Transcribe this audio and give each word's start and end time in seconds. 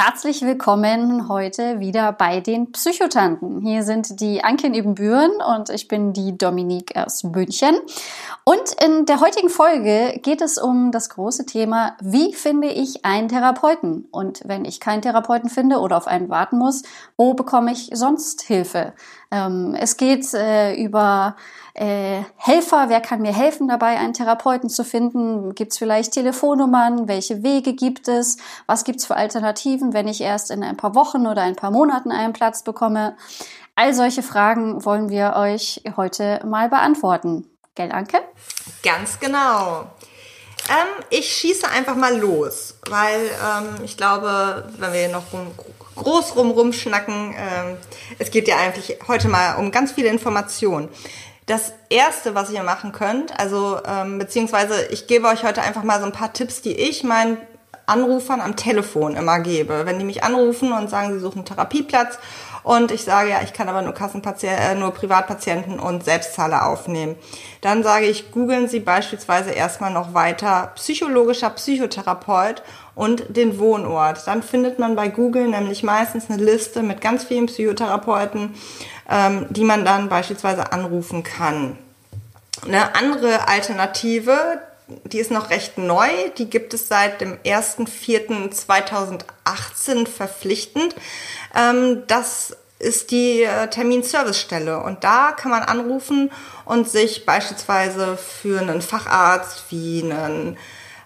Herzlich 0.00 0.42
willkommen 0.42 1.28
heute 1.28 1.80
wieder 1.80 2.12
bei 2.12 2.38
den 2.38 2.70
Psychotanten. 2.70 3.62
Hier 3.62 3.82
sind 3.82 4.20
die 4.20 4.44
Anke 4.44 4.68
in 4.68 4.74
Ebenbüren 4.74 5.32
und 5.56 5.70
ich 5.70 5.88
bin 5.88 6.12
die 6.12 6.38
Dominique 6.38 6.96
aus 6.96 7.24
München. 7.24 7.76
Und 8.44 8.76
in 8.80 9.06
der 9.06 9.20
heutigen 9.20 9.48
Folge 9.48 10.20
geht 10.22 10.40
es 10.40 10.56
um 10.56 10.92
das 10.92 11.08
große 11.08 11.46
Thema, 11.46 11.96
wie 12.00 12.32
finde 12.32 12.68
ich 12.68 13.04
einen 13.04 13.26
Therapeuten? 13.28 14.06
Und 14.12 14.42
wenn 14.44 14.64
ich 14.64 14.78
keinen 14.78 15.02
Therapeuten 15.02 15.50
finde 15.50 15.80
oder 15.80 15.96
auf 15.96 16.06
einen 16.06 16.28
warten 16.28 16.58
muss, 16.58 16.84
wo 17.16 17.34
bekomme 17.34 17.72
ich 17.72 17.90
sonst 17.92 18.42
Hilfe? 18.42 18.92
Ähm, 19.32 19.74
es 19.76 19.96
geht 19.96 20.32
äh, 20.32 20.76
über 20.80 21.34
äh, 21.78 22.24
Helfer, 22.36 22.88
wer 22.88 23.00
kann 23.00 23.22
mir 23.22 23.32
helfen 23.32 23.68
dabei, 23.68 23.98
einen 23.98 24.12
Therapeuten 24.12 24.68
zu 24.68 24.84
finden? 24.84 25.54
Gibt 25.54 25.72
es 25.72 25.78
vielleicht 25.78 26.12
Telefonnummern? 26.12 27.06
Welche 27.06 27.44
Wege 27.44 27.74
gibt 27.74 28.08
es? 28.08 28.36
Was 28.66 28.82
gibt 28.82 28.98
es 28.98 29.06
für 29.06 29.14
Alternativen, 29.14 29.92
wenn 29.92 30.08
ich 30.08 30.20
erst 30.20 30.50
in 30.50 30.64
ein 30.64 30.76
paar 30.76 30.96
Wochen 30.96 31.26
oder 31.26 31.42
ein 31.42 31.54
paar 31.54 31.70
Monaten 31.70 32.10
einen 32.10 32.32
Platz 32.32 32.64
bekomme? 32.64 33.16
All 33.76 33.94
solche 33.94 34.24
Fragen 34.24 34.84
wollen 34.84 35.08
wir 35.08 35.34
euch 35.36 35.82
heute 35.96 36.40
mal 36.44 36.68
beantworten. 36.68 37.46
Gell, 37.76 37.92
Anke? 37.92 38.22
Ganz 38.82 39.20
genau. 39.20 39.86
Ähm, 40.68 41.04
ich 41.10 41.32
schieße 41.32 41.68
einfach 41.70 41.94
mal 41.94 42.18
los, 42.18 42.74
weil 42.88 43.20
ähm, 43.20 43.84
ich 43.84 43.96
glaube, 43.96 44.68
wenn 44.78 44.92
wir 44.92 45.08
noch 45.10 45.32
rum, 45.32 45.52
groß 45.94 46.34
rum 46.34 46.50
rumschnacken, 46.50 47.34
ähm, 47.38 47.76
es 48.18 48.32
geht 48.32 48.48
ja 48.48 48.56
eigentlich 48.56 48.98
heute 49.06 49.28
mal 49.28 49.54
um 49.54 49.70
ganz 49.70 49.92
viele 49.92 50.08
Informationen. 50.08 50.88
Das 51.48 51.72
erste, 51.88 52.34
was 52.34 52.50
ihr 52.50 52.62
machen 52.62 52.92
könnt, 52.92 53.40
also 53.40 53.80
ähm, 53.86 54.18
beziehungsweise 54.18 54.84
ich 54.90 55.06
gebe 55.06 55.26
euch 55.28 55.44
heute 55.44 55.62
einfach 55.62 55.82
mal 55.82 55.98
so 55.98 56.04
ein 56.04 56.12
paar 56.12 56.34
Tipps, 56.34 56.60
die 56.60 56.74
ich 56.74 57.04
meinen 57.04 57.38
Anrufern 57.86 58.42
am 58.42 58.54
Telefon 58.54 59.16
immer 59.16 59.40
gebe. 59.40 59.86
Wenn 59.86 59.98
die 59.98 60.04
mich 60.04 60.22
anrufen 60.22 60.72
und 60.72 60.90
sagen, 60.90 61.10
sie 61.14 61.20
suchen 61.20 61.38
einen 61.38 61.46
Therapieplatz 61.46 62.18
und 62.64 62.90
ich 62.90 63.02
sage, 63.02 63.30
ja, 63.30 63.40
ich 63.42 63.54
kann 63.54 63.70
aber 63.70 63.80
nur 63.80 63.94
Kassenpatienten, 63.94 64.62
äh, 64.62 64.74
nur 64.74 64.92
Privatpatienten 64.92 65.80
und 65.80 66.04
Selbstzahler 66.04 66.66
aufnehmen. 66.66 67.16
Dann 67.62 67.82
sage 67.82 68.04
ich, 68.04 68.30
googeln 68.30 68.68
Sie 68.68 68.80
beispielsweise 68.80 69.52
erstmal 69.52 69.90
noch 69.90 70.12
weiter 70.12 70.72
psychologischer 70.74 71.48
Psychotherapeut 71.48 72.62
und 72.94 73.24
den 73.34 73.58
Wohnort. 73.58 74.26
Dann 74.26 74.42
findet 74.42 74.78
man 74.78 74.96
bei 74.96 75.08
Google 75.08 75.48
nämlich 75.48 75.82
meistens 75.82 76.28
eine 76.28 76.42
Liste 76.42 76.82
mit 76.82 77.00
ganz 77.00 77.24
vielen 77.24 77.46
Psychotherapeuten, 77.46 78.54
ähm, 79.08 79.46
die 79.50 79.64
man 79.64 79.84
dann 79.84 80.08
beispielsweise 80.08 80.72
anrufen 80.72 81.22
kann. 81.22 81.76
Eine 82.64 82.94
andere 82.94 83.48
Alternative, 83.48 84.60
die 85.04 85.18
ist 85.18 85.30
noch 85.30 85.50
recht 85.50 85.76
neu, 85.78 86.08
die 86.36 86.50
gibt 86.50 86.74
es 86.74 86.88
seit 86.88 87.20
dem 87.20 87.36
1.4.2018 87.38 90.06
verpflichtend. 90.06 90.94
Ähm, 91.54 92.02
das 92.06 92.56
ist 92.78 93.10
die 93.10 93.42
äh, 93.42 93.68
Terminservicestelle 93.68 94.80
und 94.80 95.04
da 95.04 95.32
kann 95.32 95.50
man 95.50 95.62
anrufen 95.62 96.30
und 96.64 96.88
sich 96.88 97.26
beispielsweise 97.26 98.16
für 98.16 98.60
einen 98.60 98.80
Facharzt 98.82 99.64
wie 99.70 100.02
einen 100.02 100.56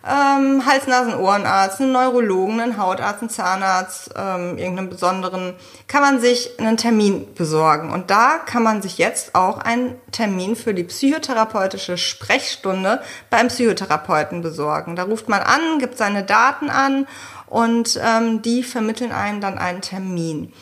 ähm, 0.05 0.67
Hals-Nasen-Ohrenarzt, 0.67 1.81
einen 1.81 1.93
Neurologen, 1.93 2.61
einen 2.61 2.77
Hautarzt, 2.77 3.23
einen 3.23 3.31
Zahnarzt, 3.31 4.11
ähm, 4.17 4.59
irgendeinen 4.59 4.91
besonderen, 4.91 5.55
kann 5.87 6.03
man 6.03 6.21
sich 6.21 6.59
einen 6.59 6.77
Termin 6.77 7.33
besorgen. 7.35 7.91
Und 7.93 8.11
da 8.11 8.39
kann 8.39 8.63
man 8.63 8.83
sich 8.83 8.99
jetzt 8.99 9.35
auch 9.35 9.59
einen 9.59 9.95
Termin 10.11 10.57
für 10.57 10.75
die 10.75 10.85
psychotherapeutische 10.85 11.99
Sprechstunde 11.99 13.01
beim 13.31 13.49
Psychotherapeuten 13.49 14.43
besorgen. 14.43 14.97
Da 14.97 15.05
ruft 15.05 15.29
man 15.29 15.41
an, 15.41 15.79
gibt 15.79 15.97
seine 15.97 16.25
Daten 16.25 16.69
an 16.69 17.07
und 17.47 18.01
ähm, 18.03 18.43
die 18.43 18.63
vermitteln 18.63 19.13
einem 19.13 19.41
dann 19.41 19.59
einen 19.59 19.83
Termin. 19.83 20.53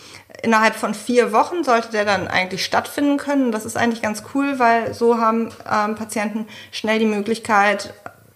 Innerhalb 0.43 0.75
von 0.75 0.95
vier 0.95 1.33
Wochen 1.33 1.65
sollte 1.65 1.91
der 1.91 2.05
dann 2.05 2.27
eigentlich 2.29 2.65
stattfinden 2.65 3.17
können. 3.17 3.53
Das 3.53 3.65
ist 3.65 3.77
eigentlich 3.77 4.03
ganz 4.03 4.23
cool, 4.35 4.59
weil 4.59 4.95
so 4.95 5.19
haben 5.19 5.51
ähm, 5.71 5.95
Patienten 5.97 6.47
schnell 6.73 6.99
die 6.99 7.07
Möglichkeit, 7.07 7.95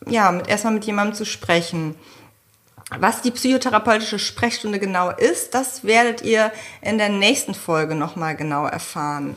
ja, 0.09 0.31
mit, 0.32 0.48
erstmal 0.48 0.75
mit 0.75 0.84
jemandem 0.84 1.15
zu 1.15 1.25
sprechen. 1.25 1.94
Was 2.98 3.22
die 3.22 3.31
psychotherapeutische 3.31 4.19
Sprechstunde 4.19 4.78
genau 4.78 5.10
ist, 5.10 5.54
das 5.54 5.84
werdet 5.84 6.22
ihr 6.22 6.53
in 6.82 6.98
der 6.98 7.09
nächsten 7.09 7.54
Folge 7.54 7.94
nochmal 7.94 8.37
genau 8.37 8.66
erfahren. 8.66 9.37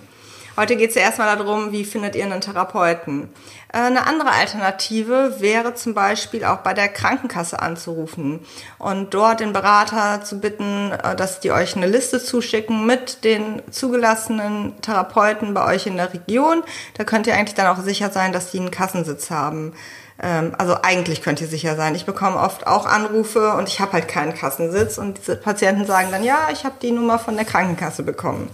Heute 0.60 0.76
geht 0.76 0.90
es 0.90 0.96
ja 0.96 1.04
erstmal 1.04 1.38
darum, 1.38 1.72
wie 1.72 1.86
findet 1.86 2.16
ihr 2.16 2.26
einen 2.26 2.42
Therapeuten. 2.42 3.30
Äh, 3.72 3.78
eine 3.78 4.08
andere 4.08 4.32
Alternative 4.32 5.40
wäre 5.40 5.76
zum 5.76 5.94
Beispiel 5.94 6.44
auch 6.44 6.58
bei 6.58 6.74
der 6.74 6.88
Krankenkasse 6.88 7.62
anzurufen 7.62 8.40
und 8.80 9.14
dort 9.14 9.40
den 9.40 9.54
Berater 9.54 10.24
zu 10.24 10.40
bitten, 10.40 10.92
äh, 10.92 11.16
dass 11.16 11.42
die 11.42 11.52
euch 11.52 11.76
eine 11.76 11.86
Liste 11.86 12.20
zuschicken 12.20 12.88
mit 12.88 13.24
den 13.24 13.62
zugelassenen 13.70 14.74
Therapeuten 14.82 15.54
bei 15.54 15.76
euch 15.76 15.86
in 15.86 15.96
der 15.96 16.12
Region. 16.12 16.64
Da 16.96 17.04
könnt 17.04 17.28
ihr 17.28 17.36
eigentlich 17.36 17.54
dann 17.54 17.68
auch 17.68 17.84
sicher 17.84 18.10
sein, 18.10 18.34
dass 18.34 18.50
die 18.50 18.60
einen 18.60 18.72
Kassensitz 18.72 19.30
haben. 19.30 19.74
Ähm, 20.20 20.54
also 20.58 20.78
eigentlich 20.82 21.22
könnt 21.22 21.40
ihr 21.40 21.48
sicher 21.48 21.76
sein. 21.76 21.94
Ich 21.94 22.08
bekomme 22.08 22.40
oft 22.40 22.66
auch 22.66 22.88
Anrufe 22.88 23.54
und 23.54 23.70
ich 23.70 23.80
habe 23.80 23.94
halt 23.94 24.08
keinen 24.08 24.34
Kassensitz 24.34 24.98
und 24.98 25.20
diese 25.20 25.36
Patienten 25.36 25.86
sagen 25.86 26.08
dann, 26.10 26.24
ja, 26.24 26.48
ich 26.52 26.66
habe 26.66 26.78
die 26.82 26.92
Nummer 26.92 27.20
von 27.20 27.36
der 27.36 27.46
Krankenkasse 27.46 28.02
bekommen. 28.02 28.50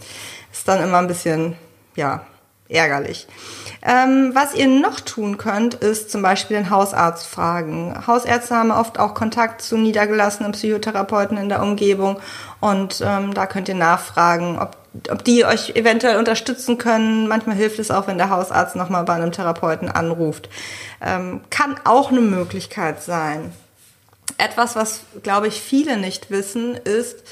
Ist 0.52 0.68
dann 0.68 0.84
immer 0.84 0.98
ein 0.98 1.08
bisschen, 1.08 1.56
ja, 1.96 2.26
ärgerlich. 2.70 3.28
Ähm, 3.82 4.32
was 4.34 4.56
ihr 4.56 4.68
noch 4.68 5.00
tun 5.02 5.38
könnt, 5.38 5.76
ist 5.76 6.10
zum 6.10 6.22
Beispiel 6.22 6.58
den 6.58 6.70
Hausarzt 6.70 7.28
fragen. 7.28 7.96
Hausärzte 8.08 8.56
haben 8.56 8.72
oft 8.72 9.00
auch 9.00 9.14
Kontakt 9.14 9.62
zu 9.62 9.78
niedergelassenen 9.78 10.54
Psychotherapeuten 10.54 11.38
in 11.38 11.50
der 11.50 11.62
Umgebung 11.62 12.20
und 12.62 13.02
ähm, 13.06 13.34
da 13.34 13.46
könnt 13.46 13.68
ihr 13.68 13.76
nachfragen, 13.76 14.60
ob 14.60 14.78
ob 15.10 15.24
die 15.24 15.44
euch 15.44 15.72
eventuell 15.76 16.18
unterstützen 16.18 16.78
können. 16.78 17.28
Manchmal 17.28 17.56
hilft 17.56 17.80
es 17.80 17.90
auch, 17.90 18.08
wenn 18.08 18.18
der 18.18 18.30
Hausarzt 18.30 18.76
nochmal 18.76 19.04
bei 19.04 19.14
einem 19.14 19.32
Therapeuten 19.32 19.90
anruft. 19.90 20.50
Ähm, 21.02 21.42
kann 21.50 21.76
auch 21.84 22.12
eine 22.12 22.22
Möglichkeit 22.22 23.02
sein. 23.02 23.52
Etwas, 24.38 24.76
was, 24.76 25.02
glaube 25.24 25.48
ich, 25.48 25.62
viele 25.62 25.98
nicht 25.98 26.30
wissen, 26.32 26.76
ist, 26.76 27.24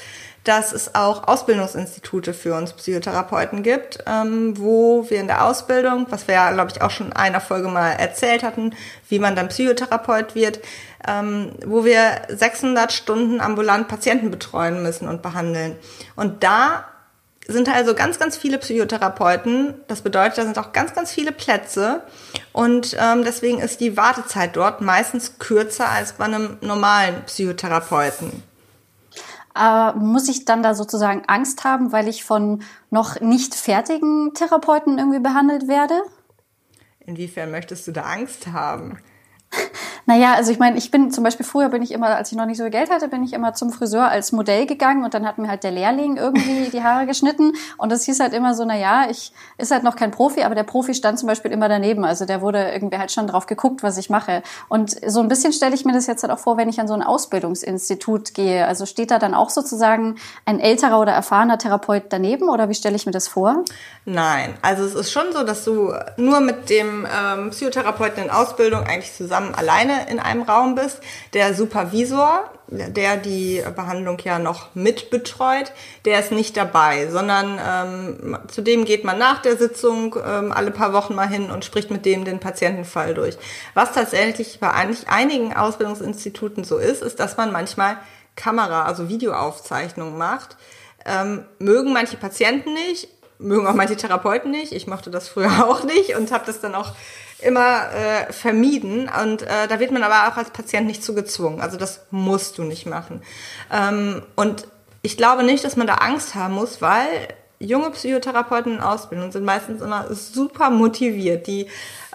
dass 0.44 0.72
es 0.72 0.94
auch 0.94 1.28
Ausbildungsinstitute 1.28 2.34
für 2.34 2.54
uns 2.54 2.72
Psychotherapeuten 2.72 3.62
gibt, 3.62 3.98
ähm, 4.06 4.58
wo 4.58 5.08
wir 5.08 5.20
in 5.20 5.28
der 5.28 5.44
Ausbildung, 5.44 6.06
was 6.10 6.26
wir 6.26 6.34
ja, 6.34 6.50
glaube 6.50 6.72
ich, 6.74 6.82
auch 6.82 6.90
schon 6.90 7.08
in 7.08 7.12
einer 7.12 7.40
Folge 7.40 7.68
mal 7.68 7.92
erzählt 7.92 8.42
hatten, 8.42 8.74
wie 9.08 9.18
man 9.18 9.36
dann 9.36 9.48
Psychotherapeut 9.48 10.34
wird, 10.34 10.60
ähm, 11.06 11.52
wo 11.64 11.84
wir 11.84 12.22
600 12.28 12.92
Stunden 12.92 13.40
ambulant 13.40 13.88
Patienten 13.88 14.30
betreuen 14.30 14.82
müssen 14.82 15.08
und 15.08 15.22
behandeln. 15.22 15.76
Und 16.16 16.42
da 16.42 16.86
sind 17.46 17.68
also 17.68 17.94
ganz, 17.94 18.18
ganz 18.18 18.36
viele 18.36 18.58
Psychotherapeuten. 18.58 19.74
Das 19.88 20.02
bedeutet, 20.02 20.38
da 20.38 20.44
sind 20.44 20.58
auch 20.58 20.72
ganz, 20.72 20.94
ganz 20.94 21.10
viele 21.12 21.32
Plätze. 21.32 22.02
Und 22.52 22.96
ähm, 23.00 23.24
deswegen 23.24 23.60
ist 23.60 23.80
die 23.80 23.96
Wartezeit 23.96 24.56
dort 24.56 24.80
meistens 24.80 25.38
kürzer 25.38 25.88
als 25.88 26.14
bei 26.14 26.24
einem 26.24 26.58
normalen 26.60 27.22
Psychotherapeuten. 27.26 28.42
Äh, 29.58 29.92
muss 29.92 30.28
ich 30.28 30.44
dann 30.44 30.62
da 30.62 30.74
sozusagen 30.74 31.22
Angst 31.26 31.64
haben, 31.64 31.92
weil 31.92 32.08
ich 32.08 32.24
von 32.24 32.62
noch 32.90 33.20
nicht 33.20 33.54
fertigen 33.54 34.32
Therapeuten 34.34 34.98
irgendwie 34.98 35.20
behandelt 35.20 35.68
werde? 35.68 36.02
Inwiefern 37.00 37.50
möchtest 37.50 37.86
du 37.86 37.92
da 37.92 38.02
Angst 38.02 38.46
haben? 38.48 38.98
Naja, 40.06 40.34
also 40.34 40.50
ich 40.50 40.58
meine, 40.58 40.76
ich 40.76 40.90
bin 40.90 41.10
zum 41.10 41.22
Beispiel 41.22 41.46
früher 41.46 41.68
bin 41.68 41.82
ich 41.82 41.92
immer, 41.92 42.08
als 42.08 42.32
ich 42.32 42.38
noch 42.38 42.46
nicht 42.46 42.56
so 42.56 42.64
viel 42.64 42.72
Geld 42.72 42.90
hatte, 42.90 43.08
bin 43.08 43.22
ich 43.22 43.32
immer 43.32 43.54
zum 43.54 43.70
Friseur 43.70 44.08
als 44.08 44.32
Modell 44.32 44.66
gegangen 44.66 45.04
und 45.04 45.14
dann 45.14 45.26
hat 45.26 45.38
mir 45.38 45.48
halt 45.48 45.62
der 45.62 45.70
Lehrling 45.70 46.16
irgendwie 46.16 46.70
die 46.70 46.82
Haare 46.82 47.06
geschnitten. 47.06 47.52
Und 47.76 47.92
das 47.92 48.04
hieß 48.04 48.18
halt 48.20 48.32
immer 48.32 48.54
so, 48.54 48.64
na 48.64 48.76
ja, 48.76 49.06
ich 49.08 49.32
ist 49.58 49.70
halt 49.70 49.84
noch 49.84 49.94
kein 49.94 50.10
Profi, 50.10 50.42
aber 50.42 50.54
der 50.54 50.64
Profi 50.64 50.94
stand 50.94 51.18
zum 51.18 51.28
Beispiel 51.28 51.52
immer 51.52 51.68
daneben, 51.68 52.04
also 52.04 52.24
der 52.24 52.40
wurde 52.40 52.72
irgendwie 52.72 52.98
halt 52.98 53.12
schon 53.12 53.26
drauf 53.26 53.46
geguckt, 53.46 53.82
was 53.82 53.96
ich 53.96 54.10
mache. 54.10 54.42
Und 54.68 54.96
so 55.06 55.20
ein 55.20 55.28
bisschen 55.28 55.52
stelle 55.52 55.74
ich 55.74 55.84
mir 55.84 55.92
das 55.92 56.06
jetzt 56.06 56.22
halt 56.22 56.32
auch 56.32 56.38
vor, 56.38 56.56
wenn 56.56 56.68
ich 56.68 56.80
an 56.80 56.88
so 56.88 56.94
ein 56.94 57.02
Ausbildungsinstitut 57.02 58.34
gehe, 58.34 58.66
also 58.66 58.86
steht 58.86 59.10
da 59.10 59.18
dann 59.18 59.34
auch 59.34 59.50
sozusagen 59.50 60.16
ein 60.44 60.58
älterer 60.58 61.00
oder 61.00 61.12
erfahrener 61.12 61.58
Therapeut 61.58 62.04
daneben 62.08 62.48
oder 62.48 62.68
wie 62.68 62.74
stelle 62.74 62.96
ich 62.96 63.06
mir 63.06 63.12
das 63.12 63.28
vor? 63.28 63.64
Nein, 64.04 64.54
also 64.62 64.84
es 64.84 64.94
ist 64.94 65.12
schon 65.12 65.32
so, 65.32 65.44
dass 65.44 65.64
du 65.64 65.92
nur 66.16 66.40
mit 66.40 66.70
dem 66.70 67.06
ähm, 67.06 67.50
Psychotherapeuten 67.50 68.24
in 68.24 68.30
Ausbildung 68.30 68.80
eigentlich 68.80 69.14
zusammen 69.14 69.54
alleine 69.54 69.91
alleine 69.92 70.10
in 70.10 70.18
einem 70.18 70.42
Raum 70.42 70.74
bist. 70.74 71.00
Der 71.34 71.54
Supervisor, 71.54 72.50
der 72.68 73.16
die 73.16 73.62
Behandlung 73.74 74.18
ja 74.24 74.38
noch 74.38 74.74
mitbetreut, 74.74 75.72
der 76.04 76.20
ist 76.20 76.32
nicht 76.32 76.56
dabei, 76.56 77.08
sondern 77.08 77.58
ähm, 77.64 78.38
zu 78.48 78.62
dem 78.62 78.84
geht 78.84 79.04
man 79.04 79.18
nach 79.18 79.42
der 79.42 79.56
Sitzung 79.56 80.16
ähm, 80.24 80.52
alle 80.52 80.70
paar 80.70 80.92
Wochen 80.92 81.14
mal 81.14 81.28
hin 81.28 81.50
und 81.50 81.64
spricht 81.64 81.90
mit 81.90 82.06
dem 82.06 82.24
den 82.24 82.40
Patientenfall 82.40 83.14
durch. 83.14 83.36
Was 83.74 83.92
tatsächlich 83.92 84.58
bei 84.60 84.70
einigen 84.70 85.54
Ausbildungsinstituten 85.54 86.64
so 86.64 86.78
ist, 86.78 87.02
ist, 87.02 87.20
dass 87.20 87.36
man 87.36 87.52
manchmal 87.52 87.98
Kamera, 88.36 88.84
also 88.84 89.08
Videoaufzeichnungen 89.08 90.16
macht. 90.16 90.56
Ähm, 91.04 91.44
mögen 91.58 91.92
manche 91.92 92.16
Patienten 92.16 92.72
nicht, 92.74 93.08
mögen 93.38 93.66
auch 93.66 93.74
manche 93.74 93.96
Therapeuten 93.96 94.52
nicht. 94.52 94.72
Ich 94.72 94.86
mochte 94.86 95.10
das 95.10 95.28
früher 95.28 95.64
auch 95.68 95.82
nicht 95.82 96.16
und 96.16 96.30
habe 96.32 96.46
das 96.46 96.60
dann 96.60 96.74
auch 96.74 96.92
immer 97.42 97.92
äh, 97.92 98.32
vermieden. 98.32 99.08
Und 99.22 99.42
äh, 99.42 99.68
da 99.68 99.80
wird 99.80 99.90
man 99.90 100.02
aber 100.02 100.32
auch 100.32 100.36
als 100.36 100.50
Patient 100.50 100.86
nicht 100.86 101.04
zu 101.04 101.14
gezwungen. 101.14 101.60
Also 101.60 101.76
das 101.76 102.06
musst 102.10 102.58
du 102.58 102.62
nicht 102.62 102.86
machen. 102.86 103.22
Ähm, 103.70 104.22
und 104.36 104.68
ich 105.02 105.16
glaube 105.16 105.42
nicht, 105.42 105.64
dass 105.64 105.76
man 105.76 105.86
da 105.86 105.94
Angst 105.94 106.34
haben 106.34 106.54
muss, 106.54 106.80
weil 106.80 107.06
junge 107.64 107.90
Psychotherapeuten 107.90 108.74
in 108.74 108.80
Ausbildung 108.80 109.32
sind 109.32 109.44
meistens 109.44 109.80
immer 109.80 110.06
super 110.12 110.70
motiviert. 110.70 111.46
Die 111.46 111.66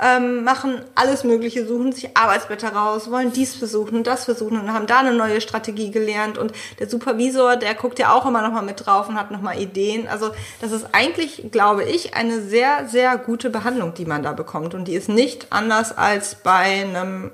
ähm, 0.01 0.44
machen 0.44 0.81
alles 0.95 1.23
Mögliche, 1.23 1.65
suchen 1.65 1.91
sich 1.91 2.15
Arbeitsblätter 2.15 2.69
raus, 2.69 3.09
wollen 3.09 3.31
dies 3.31 3.55
versuchen, 3.55 4.03
das 4.03 4.25
versuchen 4.25 4.59
und 4.59 4.73
haben 4.73 4.88
da 4.88 4.99
eine 4.99 5.13
neue 5.13 5.41
Strategie 5.41 5.91
gelernt. 5.91 6.38
Und 6.38 6.51
der 6.79 6.89
Supervisor, 6.89 7.55
der 7.55 7.73
guckt 7.73 7.97
ja 7.97 8.13
auch 8.13 8.25
immer 8.25 8.41
noch 8.41 8.51
mal 8.51 8.61
mit 8.61 8.85
drauf 8.85 9.09
und 9.09 9.15
hat 9.15 9.31
noch 9.31 9.41
mal 9.41 9.59
Ideen. 9.59 10.07
Also 10.07 10.31
das 10.61 10.71
ist 10.71 10.88
eigentlich, 10.91 11.51
glaube 11.51 11.83
ich, 11.83 12.13
eine 12.13 12.41
sehr, 12.41 12.88
sehr 12.88 13.17
gute 13.17 13.49
Behandlung, 13.49 13.94
die 13.94 14.05
man 14.05 14.23
da 14.23 14.33
bekommt. 14.33 14.73
Und 14.73 14.88
die 14.88 14.94
ist 14.94 15.09
nicht 15.09 15.47
anders 15.51 15.97
als 15.97 16.35
bei 16.35 16.83
einem 16.83 17.31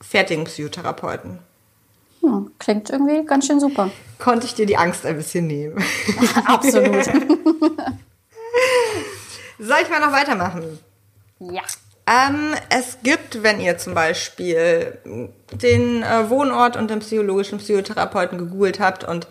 fertigen 0.00 0.44
Psychotherapeuten. 0.44 1.38
Hm, 2.20 2.52
klingt 2.58 2.90
irgendwie 2.90 3.24
ganz 3.24 3.46
schön 3.46 3.58
super. 3.58 3.90
Konnte 4.22 4.46
ich 4.46 4.54
dir 4.54 4.66
die 4.66 4.76
Angst 4.76 5.04
ein 5.04 5.16
bisschen 5.16 5.48
nehmen? 5.48 5.82
Absolut. 6.46 7.04
Soll 9.58 9.78
ich 9.82 9.90
mal 9.90 9.98
noch 9.98 10.12
weitermachen? 10.12 10.78
Ja. 11.40 11.62
Ähm, 12.06 12.54
es 12.68 12.98
gibt, 13.02 13.42
wenn 13.42 13.60
ihr 13.60 13.78
zum 13.78 13.94
Beispiel 13.94 14.96
den 15.50 16.04
äh, 16.04 16.30
Wohnort 16.30 16.76
und 16.76 16.88
den 16.88 17.00
psychologischen 17.00 17.58
Psychotherapeuten 17.58 18.38
gegoogelt 18.38 18.78
habt 18.78 19.02
und 19.02 19.26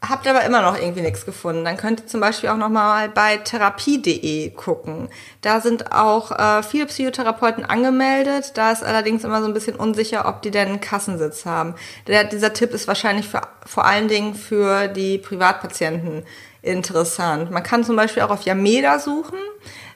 habt 0.00 0.28
aber 0.28 0.44
immer 0.44 0.62
noch 0.62 0.78
irgendwie 0.78 1.00
nichts 1.00 1.26
gefunden, 1.26 1.64
dann 1.64 1.76
könnt 1.76 2.00
ihr 2.00 2.06
zum 2.06 2.20
Beispiel 2.20 2.50
auch 2.50 2.56
noch 2.56 2.68
mal 2.68 3.08
bei 3.08 3.38
therapie.de 3.38 4.50
gucken. 4.50 5.08
Da 5.40 5.60
sind 5.60 5.92
auch 5.92 6.30
äh, 6.30 6.62
viele 6.62 6.86
Psychotherapeuten 6.86 7.64
angemeldet. 7.64 8.52
Da 8.54 8.70
ist 8.70 8.84
allerdings 8.84 9.24
immer 9.24 9.40
so 9.40 9.48
ein 9.48 9.54
bisschen 9.54 9.74
unsicher, 9.74 10.28
ob 10.28 10.42
die 10.42 10.52
denn 10.52 10.68
einen 10.68 10.80
Kassensitz 10.80 11.46
haben. 11.46 11.74
Der, 12.06 12.24
dieser 12.24 12.52
Tipp 12.52 12.72
ist 12.72 12.86
wahrscheinlich 12.86 13.26
für, 13.26 13.42
vor 13.66 13.86
allen 13.86 14.06
Dingen 14.06 14.34
für 14.34 14.86
die 14.86 15.18
Privatpatienten 15.18 16.24
interessant. 16.62 17.50
Man 17.50 17.62
kann 17.62 17.82
zum 17.82 17.96
Beispiel 17.96 18.22
auch 18.22 18.30
auf 18.30 18.42
Yameda 18.42 19.00
suchen. 19.00 19.38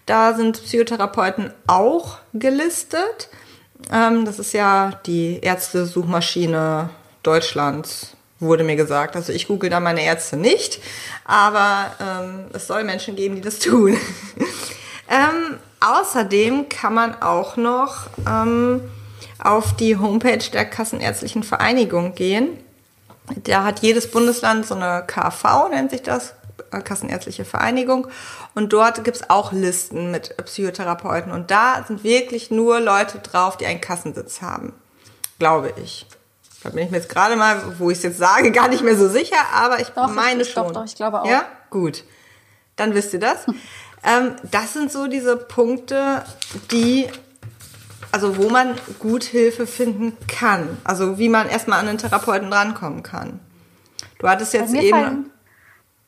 Da 0.06 0.34
sind 0.34 0.62
Psychotherapeuten 0.62 1.52
auch 1.68 2.18
gelistet. 2.34 3.28
Ähm, 3.92 4.24
das 4.24 4.40
ist 4.40 4.52
ja 4.52 5.00
die 5.06 5.38
Ärzte-Suchmaschine 5.40 6.90
Deutschlands, 7.22 8.16
wurde 8.42 8.64
mir 8.64 8.76
gesagt. 8.76 9.16
Also 9.16 9.32
ich 9.32 9.48
google 9.48 9.70
da 9.70 9.80
meine 9.80 10.04
Ärzte 10.04 10.36
nicht, 10.36 10.80
aber 11.24 11.92
ähm, 12.00 12.46
es 12.52 12.66
soll 12.66 12.84
Menschen 12.84 13.16
geben, 13.16 13.36
die 13.36 13.40
das 13.40 13.58
tun. 13.58 13.96
ähm, 15.08 15.58
außerdem 15.80 16.68
kann 16.68 16.94
man 16.94 17.22
auch 17.22 17.56
noch 17.56 18.08
ähm, 18.28 18.82
auf 19.42 19.74
die 19.76 19.96
Homepage 19.96 20.50
der 20.52 20.66
Kassenärztlichen 20.66 21.42
Vereinigung 21.42 22.14
gehen. 22.14 22.58
Da 23.44 23.64
hat 23.64 23.80
jedes 23.80 24.10
Bundesland 24.10 24.66
so 24.66 24.74
eine 24.74 25.04
KV, 25.06 25.68
nennt 25.70 25.90
sich 25.90 26.02
das, 26.02 26.34
Kassenärztliche 26.80 27.44
Vereinigung. 27.44 28.08
Und 28.54 28.72
dort 28.72 29.04
gibt's 29.04 29.28
auch 29.28 29.52
Listen 29.52 30.10
mit 30.10 30.36
Psychotherapeuten. 30.44 31.32
Und 31.32 31.50
da 31.50 31.84
sind 31.86 32.04
wirklich 32.04 32.50
nur 32.50 32.80
Leute 32.80 33.18
drauf, 33.18 33.56
die 33.56 33.66
einen 33.66 33.80
Kassensitz 33.80 34.40
haben. 34.42 34.72
Glaube 35.38 35.74
ich. 35.82 36.06
Da 36.62 36.70
bin 36.70 36.84
ich 36.84 36.90
mir 36.90 36.98
jetzt 36.98 37.08
gerade 37.08 37.36
mal, 37.36 37.78
wo 37.78 37.90
ich 37.90 37.98
es 37.98 38.04
jetzt 38.04 38.18
sage, 38.18 38.52
gar 38.52 38.68
nicht 38.68 38.82
mehr 38.82 38.96
so 38.96 39.08
sicher, 39.08 39.36
aber 39.52 39.80
ich 39.80 39.88
doch, 39.88 40.12
meine 40.12 40.42
ich, 40.42 40.50
schon. 40.50 40.68
Doch, 40.68 40.72
doch, 40.72 40.84
ich 40.84 40.94
glaube 40.94 41.22
auch. 41.22 41.26
Ja, 41.26 41.44
gut. 41.70 42.04
Dann 42.76 42.94
wisst 42.94 43.12
ihr 43.12 43.20
das. 43.20 43.46
ähm, 44.04 44.36
das 44.50 44.72
sind 44.72 44.92
so 44.92 45.08
diese 45.08 45.36
Punkte, 45.36 46.24
die, 46.70 47.08
also 48.12 48.36
wo 48.36 48.48
man 48.48 48.76
gut 48.98 49.24
Hilfe 49.24 49.66
finden 49.66 50.16
kann. 50.28 50.78
Also 50.84 51.18
wie 51.18 51.28
man 51.28 51.48
erstmal 51.48 51.80
an 51.80 51.86
den 51.86 51.98
Therapeuten 51.98 52.50
drankommen 52.50 53.02
kann. 53.02 53.40
Du 54.18 54.28
hattest 54.28 54.52
jetzt 54.52 54.72
eben. 54.72 54.90
Fallen, 54.90 55.31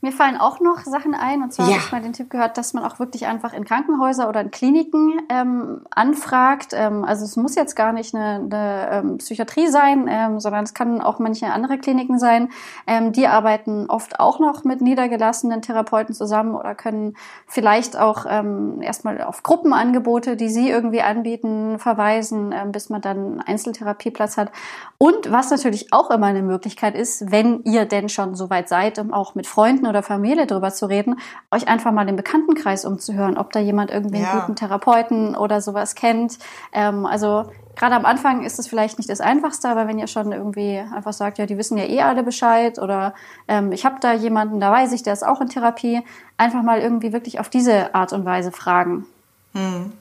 mir 0.04 0.12
fallen 0.12 0.36
auch 0.36 0.60
noch 0.60 0.80
Sachen 0.84 1.14
ein. 1.14 1.42
Und 1.42 1.52
zwar 1.52 1.66
ja. 1.66 1.72
habe 1.72 1.82
ich 1.84 1.92
mal 1.92 2.02
den 2.02 2.12
Tipp 2.12 2.30
gehört, 2.30 2.58
dass 2.58 2.74
man 2.74 2.84
auch 2.84 2.98
wirklich 2.98 3.26
einfach 3.26 3.54
in 3.54 3.64
Krankenhäuser 3.64 4.28
oder 4.28 4.42
in 4.42 4.50
Kliniken 4.50 5.20
ähm, 5.30 5.80
anfragt. 5.90 6.72
Ähm, 6.72 7.04
also 7.04 7.24
es 7.24 7.36
muss 7.36 7.54
jetzt 7.54 7.74
gar 7.74 7.92
nicht 7.92 8.14
eine, 8.14 8.34
eine 8.36 8.88
ähm, 8.92 9.18
Psychiatrie 9.18 9.66
sein, 9.68 10.06
ähm, 10.08 10.40
sondern 10.40 10.64
es 10.64 10.74
kann 10.74 11.00
auch 11.00 11.18
manche 11.18 11.46
andere 11.46 11.78
Kliniken 11.78 12.18
sein. 12.18 12.50
Ähm, 12.86 13.12
die 13.12 13.26
arbeiten 13.26 13.86
oft 13.88 14.20
auch 14.20 14.38
noch 14.38 14.64
mit 14.64 14.82
niedergelassenen 14.82 15.62
Therapeuten 15.62 16.14
zusammen 16.14 16.54
oder 16.54 16.74
können 16.74 17.16
vielleicht 17.46 17.98
auch 17.98 18.26
ähm, 18.28 18.82
erstmal 18.82 19.22
auf 19.22 19.42
Gruppenangebote, 19.42 20.36
die 20.36 20.50
sie 20.50 20.68
irgendwie 20.68 21.00
anbieten, 21.00 21.78
verweisen, 21.78 22.52
ähm, 22.52 22.72
bis 22.72 22.90
man 22.90 23.00
dann 23.00 23.16
einen 23.16 23.40
Einzeltherapieplatz 23.40 24.36
hat. 24.36 24.52
Und 24.98 25.32
was 25.32 25.50
natürlich 25.50 25.92
auch 25.94 26.10
immer 26.10 26.26
eine 26.26 26.42
Möglichkeit 26.42 26.94
ist, 26.94 27.30
wenn 27.30 27.62
ihr 27.64 27.86
denn 27.86 28.10
schon 28.10 28.34
so 28.34 28.50
weit 28.50 28.68
seid, 28.68 28.98
um 28.98 29.12
auch 29.12 29.34
mit 29.34 29.46
Freunden 29.46 29.86
oder 29.86 29.93
Familie 30.02 30.46
drüber 30.46 30.72
zu 30.72 30.86
reden, 30.86 31.20
euch 31.50 31.68
einfach 31.68 31.92
mal 31.92 32.06
den 32.06 32.16
Bekanntenkreis 32.16 32.84
umzuhören, 32.84 33.36
ob 33.36 33.52
da 33.52 33.60
jemand 33.60 33.90
irgendwie 33.90 34.24
einen 34.24 34.40
guten 34.40 34.56
Therapeuten 34.56 35.36
oder 35.36 35.60
sowas 35.60 35.94
kennt. 35.94 36.38
Ähm, 36.72 37.06
also 37.06 37.50
gerade 37.76 37.94
am 37.94 38.04
Anfang 38.04 38.44
ist 38.44 38.58
es 38.58 38.66
vielleicht 38.66 38.98
nicht 38.98 39.10
das 39.10 39.20
Einfachste, 39.20 39.68
aber 39.68 39.86
wenn 39.88 39.98
ihr 39.98 40.06
schon 40.06 40.32
irgendwie 40.32 40.78
einfach 40.78 41.12
sagt, 41.12 41.38
ja, 41.38 41.46
die 41.46 41.58
wissen 41.58 41.78
ja 41.78 41.84
eh 41.84 42.02
alle 42.02 42.22
Bescheid 42.22 42.78
oder 42.78 43.14
ähm, 43.48 43.72
ich 43.72 43.84
habe 43.84 43.96
da 44.00 44.12
jemanden, 44.12 44.60
da 44.60 44.70
weiß 44.70 44.92
ich, 44.92 45.02
der 45.02 45.12
ist 45.12 45.26
auch 45.26 45.40
in 45.40 45.48
Therapie, 45.48 46.02
einfach 46.36 46.62
mal 46.62 46.80
irgendwie 46.80 47.12
wirklich 47.12 47.40
auf 47.40 47.48
diese 47.48 47.94
Art 47.94 48.12
und 48.12 48.24
Weise 48.24 48.52
fragen. 48.52 49.06
Hm. 49.54 49.92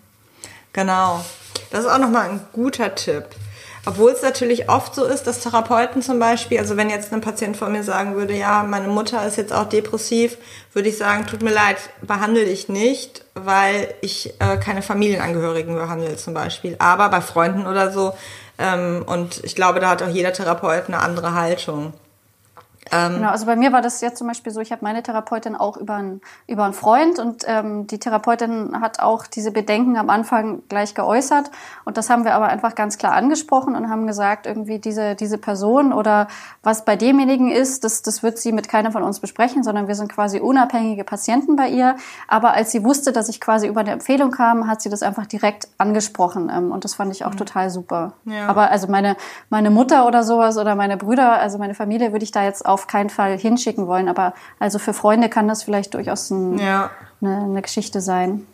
Genau. 0.74 1.22
Das 1.72 1.82
ist 1.82 1.92
auch 1.92 2.00
nochmal 2.00 2.30
ein 2.30 2.42
guter 2.52 2.96
Tipp. 2.96 3.26
Obwohl 3.86 4.12
es 4.12 4.22
natürlich 4.22 4.70
oft 4.70 4.96
so 4.96 5.04
ist, 5.04 5.28
dass 5.28 5.42
Therapeuten 5.42 6.02
zum 6.02 6.18
Beispiel, 6.18 6.58
also 6.60 6.78
wenn 6.78 6.90
jetzt 6.90 7.12
ein 7.12 7.20
Patient 7.20 7.58
von 7.58 7.72
mir 7.72 7.84
sagen 7.84 8.16
würde, 8.16 8.34
ja, 8.34 8.64
meine 8.64 8.88
Mutter 8.88 9.26
ist 9.28 9.36
jetzt 9.36 9.52
auch 9.52 9.68
depressiv, 9.68 10.38
würde 10.72 10.88
ich 10.88 10.98
sagen, 10.98 11.26
tut 11.28 11.42
mir 11.42 11.52
leid, 11.52 11.78
behandle 12.02 12.44
ich 12.44 12.70
nicht, 12.70 13.26
weil 13.34 13.94
ich 14.00 14.36
äh, 14.40 14.56
keine 14.58 14.82
Familienangehörigen 14.82 15.76
behandle 15.76 16.16
zum 16.16 16.34
Beispiel. 16.34 16.78
Aber 16.80 17.10
bei 17.10 17.20
Freunden 17.20 17.68
oder 17.68 17.92
so, 17.92 18.14
ähm, 18.58 19.04
und 19.06 19.44
ich 19.44 19.56
glaube, 19.56 19.82
da 19.82 19.90
hat 19.90 20.02
auch 20.02 20.10
jeder 20.10 20.32
Therapeut 20.32 20.88
eine 20.88 21.00
andere 21.00 21.34
Haltung. 21.34 21.94
Ähm, 22.92 23.16
genau, 23.16 23.30
also 23.30 23.46
bei 23.46 23.56
mir 23.56 23.72
war 23.72 23.82
das 23.82 24.02
jetzt 24.02 24.18
zum 24.18 24.28
Beispiel 24.28 24.52
so, 24.52 24.60
ich 24.60 24.72
habe 24.72 24.84
meine 24.84 25.02
Therapeutin 25.04 25.56
auch 25.56 25.78
über 25.78 25.96
einen, 25.96 26.22
über 26.48 26.66
einen 26.66 26.74
Freund 26.74 27.20
und 27.20 27.44
ähm, 27.48 27.88
die 27.88 28.00
Therapeutin 28.00 28.80
hat 28.82 29.00
auch 29.00 29.26
diese 29.26 29.52
Bedenken 29.52 29.98
am 29.98 30.10
Anfang 30.10 30.64
gleich 30.70 30.94
geäußert 30.96 31.50
und 31.86 31.98
das 31.98 32.10
haben 32.10 32.26
wir 32.26 32.36
aber 32.36 32.48
einfach 32.48 32.76
ganz 32.76 32.98
klar 32.98 33.14
angesprochen 33.14 33.76
und 33.76 33.90
haben 33.90 34.08
gesagt, 34.08 34.46
irgendwie 34.46 34.80
diese, 34.80 35.16
diese 35.16 35.38
Person 35.38 35.94
oder 35.94 36.28
was 36.62 36.86
bei 36.86 36.96
demjenigen 36.96 37.50
ist, 37.52 37.84
das, 37.84 38.02
das 38.02 38.24
wird 38.24 38.38
sie 38.38 38.52
mit 38.52 38.70
keiner 38.70 38.92
von 38.92 39.04
uns 39.04 39.20
besprechen, 39.20 39.64
sondern 39.64 39.88
wir 39.88 39.96
sind 39.96 40.12
quasi 40.12 40.40
unabhängige 40.40 41.04
Patienten 41.04 41.56
bei 41.56 41.70
ihr. 41.70 41.96
Aber 42.28 42.54
als 42.54 42.72
sie 42.72 42.84
wusste, 42.84 43.12
dass 43.12 43.30
ich 43.30 43.40
quasi 43.40 43.68
über 43.68 43.82
eine 43.82 43.92
Empfehlung 43.92 44.32
kam, 44.32 44.68
hat 44.68 44.82
sie 44.82 44.90
das 44.90 45.04
einfach 45.04 45.26
direkt 45.26 45.68
angesprochen 45.78 46.52
ähm, 46.54 46.72
und 46.72 46.84
das 46.84 46.94
fand 46.96 47.14
ich 47.14 47.26
auch 47.26 47.34
mhm. 47.34 47.38
total 47.38 47.70
super. 47.70 48.14
Ja. 48.26 48.48
Aber 48.48 48.72
also 48.72 48.88
meine, 48.88 49.16
meine 49.50 49.70
Mutter 49.70 50.06
oder 50.08 50.24
sowas 50.24 50.58
oder 50.58 50.76
meine 50.76 50.98
Brüder, 50.98 51.34
also 51.34 51.58
meine 51.58 51.76
Familie 51.76 52.12
würde 52.12 52.24
ich 52.24 52.32
da 52.32 52.44
jetzt 52.44 52.66
auf 52.74 52.88
keinen 52.88 53.10
Fall 53.10 53.38
hinschicken 53.38 53.88
wollen. 53.88 54.10
Aber 54.10 54.34
also 54.60 54.80
für 54.80 54.94
Freunde 54.94 55.30
kann 55.30 55.48
das 55.48 55.64
vielleicht 55.64 55.94
durchaus 55.94 56.30
ein, 56.30 56.58
ja. 56.58 56.92
eine, 57.22 57.44
eine 57.44 57.62
Geschichte 57.62 58.02
sein. 58.02 58.46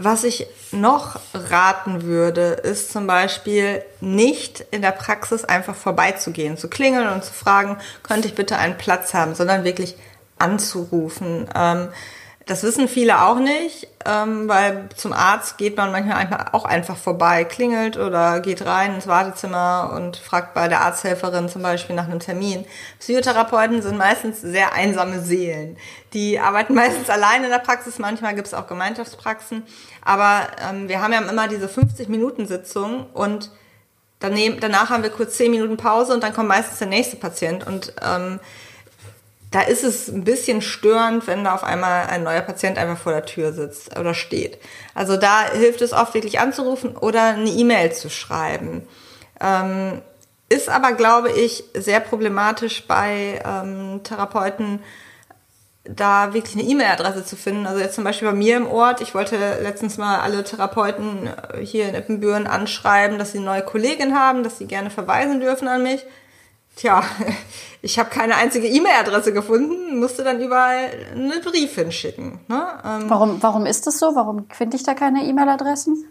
Was 0.00 0.22
ich 0.22 0.46
noch 0.70 1.18
raten 1.34 2.02
würde, 2.02 2.52
ist 2.52 2.92
zum 2.92 3.08
Beispiel 3.08 3.82
nicht 4.00 4.60
in 4.70 4.80
der 4.80 4.92
Praxis 4.92 5.44
einfach 5.44 5.74
vorbeizugehen, 5.74 6.56
zu 6.56 6.68
klingeln 6.68 7.08
und 7.08 7.24
zu 7.24 7.32
fragen, 7.32 7.78
könnte 8.04 8.28
ich 8.28 8.36
bitte 8.36 8.58
einen 8.58 8.78
Platz 8.78 9.12
haben, 9.12 9.34
sondern 9.34 9.64
wirklich 9.64 9.96
anzurufen. 10.38 11.48
Ähm, 11.52 11.88
das 12.48 12.62
wissen 12.62 12.88
viele 12.88 13.22
auch 13.22 13.38
nicht, 13.38 13.88
ähm, 14.06 14.48
weil 14.48 14.88
zum 14.96 15.12
Arzt 15.12 15.58
geht 15.58 15.76
man 15.76 15.92
manchmal 15.92 16.48
auch 16.52 16.64
einfach 16.64 16.96
vorbei, 16.96 17.44
klingelt 17.44 17.98
oder 17.98 18.40
geht 18.40 18.64
rein 18.64 18.94
ins 18.94 19.06
Wartezimmer 19.06 19.92
und 19.94 20.16
fragt 20.16 20.54
bei 20.54 20.66
der 20.66 20.80
Arzthelferin 20.80 21.50
zum 21.50 21.62
Beispiel 21.62 21.94
nach 21.94 22.06
einem 22.06 22.20
Termin. 22.20 22.64
Psychotherapeuten 23.00 23.82
sind 23.82 23.98
meistens 23.98 24.40
sehr 24.40 24.72
einsame 24.72 25.20
Seelen. 25.20 25.76
Die 26.14 26.40
arbeiten 26.40 26.74
meistens 26.74 27.10
allein 27.10 27.44
in 27.44 27.50
der 27.50 27.58
Praxis, 27.58 27.98
manchmal 27.98 28.34
gibt 28.34 28.46
es 28.46 28.54
auch 28.54 28.66
Gemeinschaftspraxen, 28.66 29.64
aber 30.02 30.48
ähm, 30.68 30.88
wir 30.88 31.02
haben 31.02 31.12
ja 31.12 31.20
immer 31.20 31.48
diese 31.48 31.66
50-Minuten-Sitzung 31.66 33.10
und 33.12 33.50
danach 34.20 34.88
haben 34.88 35.02
wir 35.02 35.10
kurz 35.10 35.36
zehn 35.36 35.50
Minuten 35.50 35.76
Pause 35.76 36.14
und 36.14 36.22
dann 36.22 36.32
kommt 36.32 36.48
meistens 36.48 36.78
der 36.78 36.88
nächste 36.88 37.16
Patient. 37.16 37.66
Und 37.66 37.92
ähm, 38.02 38.40
da 39.50 39.62
ist 39.62 39.84
es 39.84 40.08
ein 40.08 40.24
bisschen 40.24 40.60
störend, 40.60 41.26
wenn 41.26 41.44
da 41.44 41.54
auf 41.54 41.64
einmal 41.64 42.06
ein 42.06 42.22
neuer 42.22 42.42
Patient 42.42 42.76
einfach 42.76 42.98
vor 42.98 43.12
der 43.12 43.24
Tür 43.24 43.52
sitzt 43.52 43.98
oder 43.98 44.12
steht. 44.12 44.58
Also 44.94 45.16
da 45.16 45.50
hilft 45.50 45.80
es 45.80 45.92
oft 45.92 46.14
wirklich 46.14 46.38
anzurufen 46.38 46.96
oder 46.96 47.28
eine 47.28 47.48
E-Mail 47.48 47.92
zu 47.92 48.10
schreiben. 48.10 48.86
Ähm, 49.40 50.02
ist 50.50 50.68
aber, 50.68 50.92
glaube 50.92 51.30
ich, 51.30 51.64
sehr 51.74 52.00
problematisch 52.00 52.86
bei 52.86 53.40
ähm, 53.44 54.00
Therapeuten, 54.02 54.80
da 55.84 56.34
wirklich 56.34 56.54
eine 56.54 56.68
E-Mail-Adresse 56.68 57.24
zu 57.24 57.36
finden. 57.36 57.66
Also 57.66 57.80
jetzt 57.80 57.94
zum 57.94 58.04
Beispiel 58.04 58.28
bei 58.28 58.34
mir 58.34 58.56
im 58.58 58.66
Ort, 58.66 59.00
ich 59.00 59.14
wollte 59.14 59.36
letztens 59.62 59.96
mal 59.96 60.20
alle 60.20 60.44
Therapeuten 60.44 61.30
hier 61.62 61.88
in 61.88 61.94
Ippenbüren 61.94 62.46
anschreiben, 62.46 63.18
dass 63.18 63.32
sie 63.32 63.38
eine 63.38 63.46
neue 63.46 63.62
Kollegin 63.62 64.14
haben, 64.14 64.42
dass 64.42 64.58
sie 64.58 64.66
gerne 64.66 64.90
verweisen 64.90 65.40
dürfen 65.40 65.68
an 65.68 65.82
mich. 65.82 66.04
Tja, 66.78 67.02
ich 67.82 67.98
habe 67.98 68.08
keine 68.08 68.36
einzige 68.36 68.68
E-Mail-Adresse 68.68 69.32
gefunden, 69.32 69.98
musste 69.98 70.22
dann 70.22 70.40
überall 70.40 70.90
einen 71.12 71.40
Brief 71.42 71.74
hinschicken. 71.74 72.38
Ne? 72.46 72.66
Ähm, 72.84 73.10
warum, 73.10 73.42
warum 73.42 73.66
ist 73.66 73.88
das 73.88 73.98
so? 73.98 74.14
Warum 74.14 74.46
finde 74.50 74.76
ich 74.76 74.84
da 74.84 74.94
keine 74.94 75.24
E-Mail-Adressen? 75.24 76.04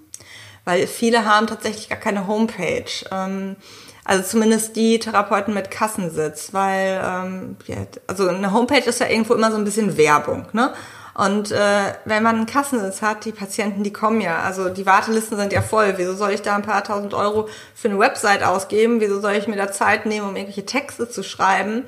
Weil 0.65 0.85
viele 0.85 1.23
haben 1.23 1.47
tatsächlich 1.47 1.87
gar 1.87 1.97
keine 1.97 2.27
Homepage. 2.27 2.83
Ähm, 3.11 3.55
also 4.03 4.23
zumindest 4.23 4.75
die 4.75 4.99
Therapeuten 4.99 5.53
mit 5.53 5.71
Kassensitz, 5.71 6.49
weil 6.53 7.01
ähm, 7.01 7.55
ja, 7.65 7.77
also 8.07 8.27
eine 8.27 8.51
Homepage 8.51 8.83
ist 8.85 8.99
ja 8.99 9.07
irgendwo 9.07 9.35
immer 9.35 9.51
so 9.51 9.57
ein 9.57 9.63
bisschen 9.63 9.95
Werbung, 9.95 10.47
ne? 10.51 10.73
Und 11.17 11.51
äh, 11.51 11.95
wenn 12.05 12.21
man 12.21 12.35
einen 12.35 12.45
Kassensitz 12.45 13.01
hat, 13.01 13.25
die 13.25 13.31
Patienten, 13.31 13.81
die 13.81 13.91
kommen 13.91 14.21
ja. 14.21 14.41
Also 14.41 14.69
die 14.69 14.85
Wartelisten 14.85 15.35
sind 15.35 15.51
ja 15.51 15.63
voll. 15.63 15.95
Wieso 15.97 16.13
soll 16.13 16.29
ich 16.29 16.43
da 16.43 16.55
ein 16.55 16.61
paar 16.61 16.83
tausend 16.83 17.15
Euro 17.15 17.49
für 17.73 17.89
eine 17.89 17.97
Website 17.97 18.43
ausgeben? 18.43 19.01
Wieso 19.01 19.19
soll 19.19 19.33
ich 19.33 19.47
mir 19.47 19.55
da 19.55 19.71
Zeit 19.71 20.05
nehmen, 20.05 20.29
um 20.29 20.35
irgendwelche 20.35 20.67
Texte 20.67 21.09
zu 21.09 21.23
schreiben, 21.23 21.85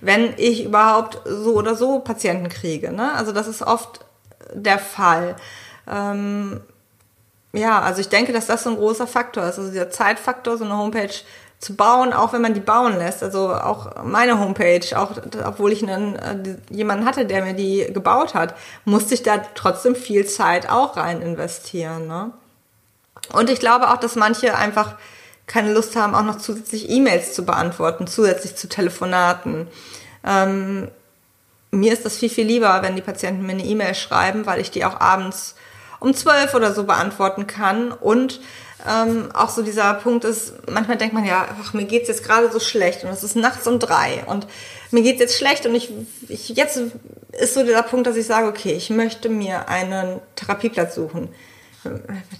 wenn 0.00 0.34
ich 0.36 0.64
überhaupt 0.64 1.20
so 1.24 1.54
oder 1.54 1.76
so 1.76 2.00
Patienten 2.00 2.48
kriege? 2.48 2.90
Ne? 2.90 3.12
Also 3.14 3.30
das 3.30 3.46
ist 3.46 3.62
oft 3.62 4.00
der 4.52 4.80
Fall. 4.80 5.36
Ähm, 5.88 6.60
ja, 7.52 7.80
also 7.82 8.00
ich 8.00 8.08
denke, 8.08 8.32
dass 8.32 8.46
das 8.46 8.64
so 8.64 8.70
ein 8.70 8.76
großer 8.76 9.06
Faktor 9.06 9.44
ist. 9.44 9.60
Also 9.60 9.70
dieser 9.70 9.90
Zeitfaktor, 9.90 10.58
so 10.58 10.64
eine 10.64 10.76
Homepage 10.76 11.14
zu 11.62 11.76
bauen, 11.76 12.12
auch 12.12 12.32
wenn 12.32 12.42
man 12.42 12.54
die 12.54 12.60
bauen 12.60 12.98
lässt. 12.98 13.22
Also 13.22 13.54
auch 13.54 14.02
meine 14.02 14.40
Homepage, 14.40 14.84
auch 14.98 15.12
obwohl 15.44 15.70
ich 15.70 15.82
einen, 15.82 16.16
äh, 16.16 16.56
jemanden 16.70 17.06
hatte, 17.06 17.24
der 17.24 17.44
mir 17.44 17.54
die 17.54 17.86
gebaut 17.92 18.34
hat, 18.34 18.56
musste 18.84 19.14
ich 19.14 19.22
da 19.22 19.38
trotzdem 19.54 19.94
viel 19.94 20.26
Zeit 20.26 20.68
auch 20.68 20.96
rein 20.96 21.22
investieren. 21.22 22.08
Ne? 22.08 22.32
Und 23.32 23.48
ich 23.48 23.60
glaube 23.60 23.90
auch, 23.90 23.98
dass 23.98 24.16
manche 24.16 24.56
einfach 24.56 24.96
keine 25.46 25.72
Lust 25.72 25.94
haben, 25.94 26.16
auch 26.16 26.24
noch 26.24 26.38
zusätzlich 26.38 26.90
E-Mails 26.90 27.32
zu 27.32 27.44
beantworten, 27.44 28.08
zusätzlich 28.08 28.56
zu 28.56 28.68
Telefonaten. 28.68 29.68
Ähm, 30.26 30.88
mir 31.70 31.92
ist 31.92 32.04
das 32.04 32.16
viel, 32.16 32.28
viel 32.28 32.46
lieber, 32.46 32.82
wenn 32.82 32.96
die 32.96 33.02
Patienten 33.02 33.46
mir 33.46 33.52
eine 33.52 33.64
E-Mail 33.64 33.94
schreiben, 33.94 34.46
weil 34.46 34.60
ich 34.60 34.72
die 34.72 34.84
auch 34.84 34.98
abends 34.98 35.54
um 36.00 36.12
zwölf 36.12 36.54
oder 36.54 36.74
so 36.74 36.82
beantworten 36.82 37.46
kann 37.46 37.92
und 37.92 38.40
ähm, 38.88 39.30
auch 39.32 39.50
so 39.50 39.62
dieser 39.62 39.94
Punkt 39.94 40.24
ist, 40.24 40.54
manchmal 40.70 40.96
denkt 40.96 41.14
man 41.14 41.24
ja, 41.24 41.46
ach, 41.62 41.72
mir 41.72 41.84
geht's 41.84 42.08
jetzt 42.08 42.24
gerade 42.24 42.50
so 42.50 42.58
schlecht 42.58 43.04
und 43.04 43.10
es 43.10 43.22
ist 43.22 43.36
nachts 43.36 43.66
um 43.66 43.78
drei 43.78 44.24
und 44.26 44.46
mir 44.90 45.02
geht's 45.02 45.20
jetzt 45.20 45.38
schlecht 45.38 45.66
und 45.66 45.74
ich, 45.74 45.92
ich 46.28 46.50
jetzt 46.50 46.80
ist 47.32 47.54
so 47.54 47.62
dieser 47.62 47.82
Punkt, 47.82 48.06
dass 48.06 48.16
ich 48.16 48.26
sage, 48.26 48.48
okay, 48.48 48.72
ich 48.72 48.90
möchte 48.90 49.28
mir 49.28 49.68
einen 49.68 50.20
Therapieplatz 50.36 50.94
suchen. 50.94 51.28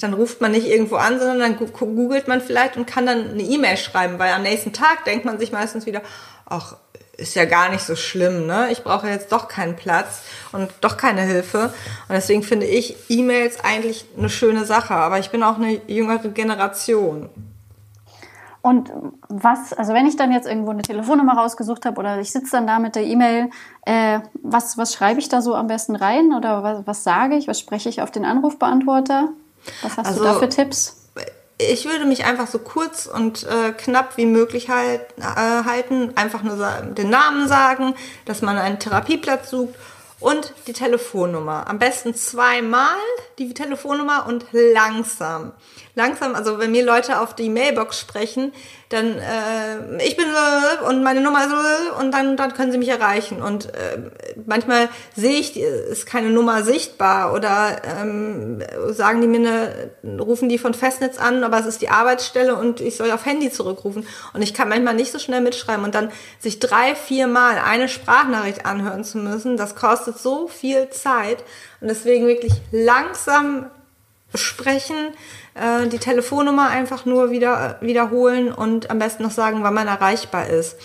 Dann 0.00 0.14
ruft 0.14 0.40
man 0.40 0.52
nicht 0.52 0.66
irgendwo 0.66 0.96
an, 0.96 1.18
sondern 1.18 1.40
dann 1.40 1.56
googelt 1.56 2.28
man 2.28 2.40
vielleicht 2.40 2.76
und 2.76 2.86
kann 2.86 3.06
dann 3.06 3.30
eine 3.30 3.42
E-Mail 3.42 3.76
schreiben, 3.76 4.18
weil 4.18 4.32
am 4.32 4.42
nächsten 4.42 4.72
Tag 4.72 5.04
denkt 5.04 5.24
man 5.24 5.38
sich 5.38 5.50
meistens 5.50 5.86
wieder, 5.86 6.02
ach, 6.46 6.76
ist 7.16 7.34
ja 7.34 7.44
gar 7.44 7.68
nicht 7.68 7.84
so 7.84 7.94
schlimm, 7.94 8.46
ne? 8.46 8.70
Ich 8.70 8.82
brauche 8.82 9.08
jetzt 9.08 9.32
doch 9.32 9.48
keinen 9.48 9.76
Platz 9.76 10.22
und 10.52 10.70
doch 10.80 10.96
keine 10.96 11.22
Hilfe. 11.22 11.72
Und 12.08 12.14
deswegen 12.14 12.42
finde 12.42 12.66
ich 12.66 12.96
E-Mails 13.08 13.62
eigentlich 13.62 14.06
eine 14.16 14.30
schöne 14.30 14.64
Sache. 14.64 14.94
Aber 14.94 15.18
ich 15.18 15.30
bin 15.30 15.42
auch 15.42 15.56
eine 15.56 15.80
jüngere 15.86 16.28
Generation. 16.28 17.28
Und 18.62 18.92
was, 19.28 19.72
also 19.72 19.92
wenn 19.92 20.06
ich 20.06 20.16
dann 20.16 20.30
jetzt 20.30 20.46
irgendwo 20.46 20.70
eine 20.70 20.82
Telefonnummer 20.82 21.36
rausgesucht 21.36 21.84
habe 21.84 21.98
oder 21.98 22.20
ich 22.20 22.30
sitze 22.30 22.52
dann 22.52 22.66
da 22.66 22.78
mit 22.78 22.94
der 22.94 23.04
E-Mail, 23.04 23.50
äh, 23.84 24.20
was, 24.40 24.78
was 24.78 24.94
schreibe 24.94 25.18
ich 25.18 25.28
da 25.28 25.42
so 25.42 25.56
am 25.56 25.66
besten 25.66 25.96
rein 25.96 26.32
oder 26.32 26.62
was, 26.62 26.86
was 26.86 27.04
sage 27.04 27.34
ich, 27.34 27.48
was 27.48 27.58
spreche 27.58 27.88
ich 27.88 28.00
auf 28.02 28.12
den 28.12 28.24
Anrufbeantworter? 28.24 29.30
Was 29.82 29.96
hast 29.96 30.06
also, 30.06 30.20
du 30.20 30.24
da 30.26 30.34
für 30.34 30.48
Tipps? 30.48 31.01
Ich 31.70 31.84
würde 31.86 32.04
mich 32.04 32.24
einfach 32.24 32.46
so 32.46 32.58
kurz 32.58 33.06
und 33.06 33.44
äh, 33.44 33.72
knapp 33.72 34.16
wie 34.16 34.26
möglich 34.26 34.68
halt, 34.68 35.02
äh, 35.18 35.64
halten, 35.64 36.12
einfach 36.16 36.42
nur 36.42 36.56
den 36.96 37.10
Namen 37.10 37.48
sagen, 37.48 37.94
dass 38.24 38.42
man 38.42 38.58
einen 38.58 38.78
Therapieplatz 38.78 39.50
sucht 39.50 39.74
und 40.22 40.54
die 40.66 40.72
Telefonnummer. 40.72 41.66
Am 41.68 41.78
besten 41.78 42.14
zweimal 42.14 42.96
die 43.38 43.52
Telefonnummer 43.54 44.26
und 44.26 44.46
langsam. 44.52 45.52
Langsam, 45.94 46.34
also 46.34 46.58
wenn 46.58 46.70
mir 46.70 46.84
Leute 46.84 47.20
auf 47.20 47.34
die 47.34 47.50
Mailbox 47.50 48.00
sprechen, 48.00 48.52
dann 48.92 49.18
äh, 49.18 50.04
ich 50.04 50.16
bin 50.16 50.26
äh, 50.26 50.88
und 50.88 51.02
meine 51.02 51.20
Nummer 51.20 51.44
ist 51.44 51.52
äh, 51.52 52.00
und 52.00 52.12
dann, 52.12 52.36
dann 52.36 52.54
können 52.54 52.72
sie 52.72 52.78
mich 52.78 52.88
erreichen. 52.88 53.42
Und 53.42 53.74
äh, 53.74 53.98
manchmal 54.46 54.88
sehe 55.16 55.38
ich, 55.38 55.58
ist 55.58 56.06
keine 56.06 56.30
Nummer 56.30 56.62
sichtbar 56.62 57.32
oder 57.32 57.80
ähm, 58.00 58.62
sagen 58.90 59.20
die 59.20 59.26
mir 59.26 59.38
eine, 59.38 60.20
rufen 60.20 60.48
die 60.48 60.58
von 60.58 60.74
Festnetz 60.74 61.18
an, 61.18 61.44
aber 61.44 61.58
es 61.60 61.66
ist 61.66 61.82
die 61.82 61.88
Arbeitsstelle 61.88 62.54
und 62.54 62.80
ich 62.80 62.96
soll 62.96 63.10
auf 63.10 63.24
Handy 63.24 63.50
zurückrufen. 63.50 64.06
Und 64.32 64.42
ich 64.42 64.54
kann 64.54 64.68
manchmal 64.68 64.94
nicht 64.94 65.12
so 65.12 65.18
schnell 65.18 65.40
mitschreiben 65.40 65.84
und 65.84 65.94
dann 65.94 66.10
sich 66.38 66.60
drei, 66.60 66.94
vier 66.94 67.26
Mal 67.26 67.58
eine 67.58 67.88
Sprachnachricht 67.88 68.66
anhören 68.66 69.04
zu 69.04 69.18
müssen, 69.18 69.56
das 69.56 69.74
kostet 69.74 70.18
so 70.18 70.48
viel 70.48 70.90
Zeit. 70.90 71.44
Und 71.80 71.88
deswegen 71.88 72.26
wirklich 72.26 72.52
langsam 72.70 73.66
sprechen, 74.34 74.96
äh, 75.54 75.86
die 75.88 75.98
Telefonnummer 75.98 76.68
einfach 76.68 77.04
nur 77.04 77.30
wieder 77.30 77.76
wiederholen 77.80 78.52
und 78.52 78.90
am 78.90 78.98
besten 78.98 79.22
noch 79.22 79.30
sagen, 79.30 79.62
wann 79.62 79.74
man 79.74 79.88
erreichbar 79.88 80.46
ist. 80.46 80.76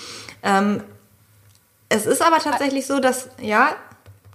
Ähm, 0.43 0.83
es 1.89 2.05
ist 2.05 2.21
aber 2.21 2.39
tatsächlich 2.39 2.85
so, 2.85 2.99
dass, 2.99 3.29
ja, 3.41 3.69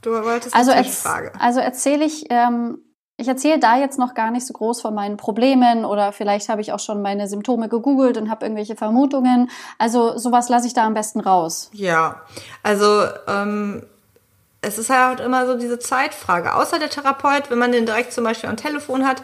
du 0.02 0.10
wolltest 0.10 0.54
also 0.54 0.70
eine 0.70 0.84
Frage. 0.84 1.32
Also 1.38 1.60
erzähle 1.60 2.04
ich, 2.04 2.24
ähm, 2.30 2.78
ich 3.18 3.28
erzähle 3.28 3.58
da 3.58 3.78
jetzt 3.78 3.98
noch 3.98 4.14
gar 4.14 4.30
nicht 4.30 4.46
so 4.46 4.52
groß 4.54 4.80
von 4.80 4.94
meinen 4.94 5.16
Problemen 5.16 5.84
oder 5.84 6.12
vielleicht 6.12 6.48
habe 6.48 6.60
ich 6.60 6.72
auch 6.72 6.80
schon 6.80 7.02
meine 7.02 7.28
Symptome 7.28 7.68
gegoogelt 7.68 8.16
und 8.16 8.30
habe 8.30 8.46
irgendwelche 8.46 8.74
Vermutungen. 8.74 9.50
Also 9.78 10.16
sowas 10.18 10.48
lasse 10.48 10.66
ich 10.66 10.74
da 10.74 10.86
am 10.86 10.94
besten 10.94 11.20
raus. 11.20 11.70
Ja, 11.72 12.22
also 12.62 13.04
ähm, 13.28 13.86
es 14.62 14.78
ist 14.78 14.90
halt 14.90 15.20
immer 15.20 15.46
so 15.46 15.58
diese 15.58 15.78
Zeitfrage. 15.78 16.54
Außer 16.54 16.78
der 16.78 16.88
Therapeut, 16.88 17.50
wenn 17.50 17.58
man 17.58 17.72
den 17.72 17.84
direkt 17.84 18.12
zum 18.12 18.24
Beispiel 18.24 18.48
am 18.48 18.56
Telefon 18.56 19.06
hat, 19.06 19.22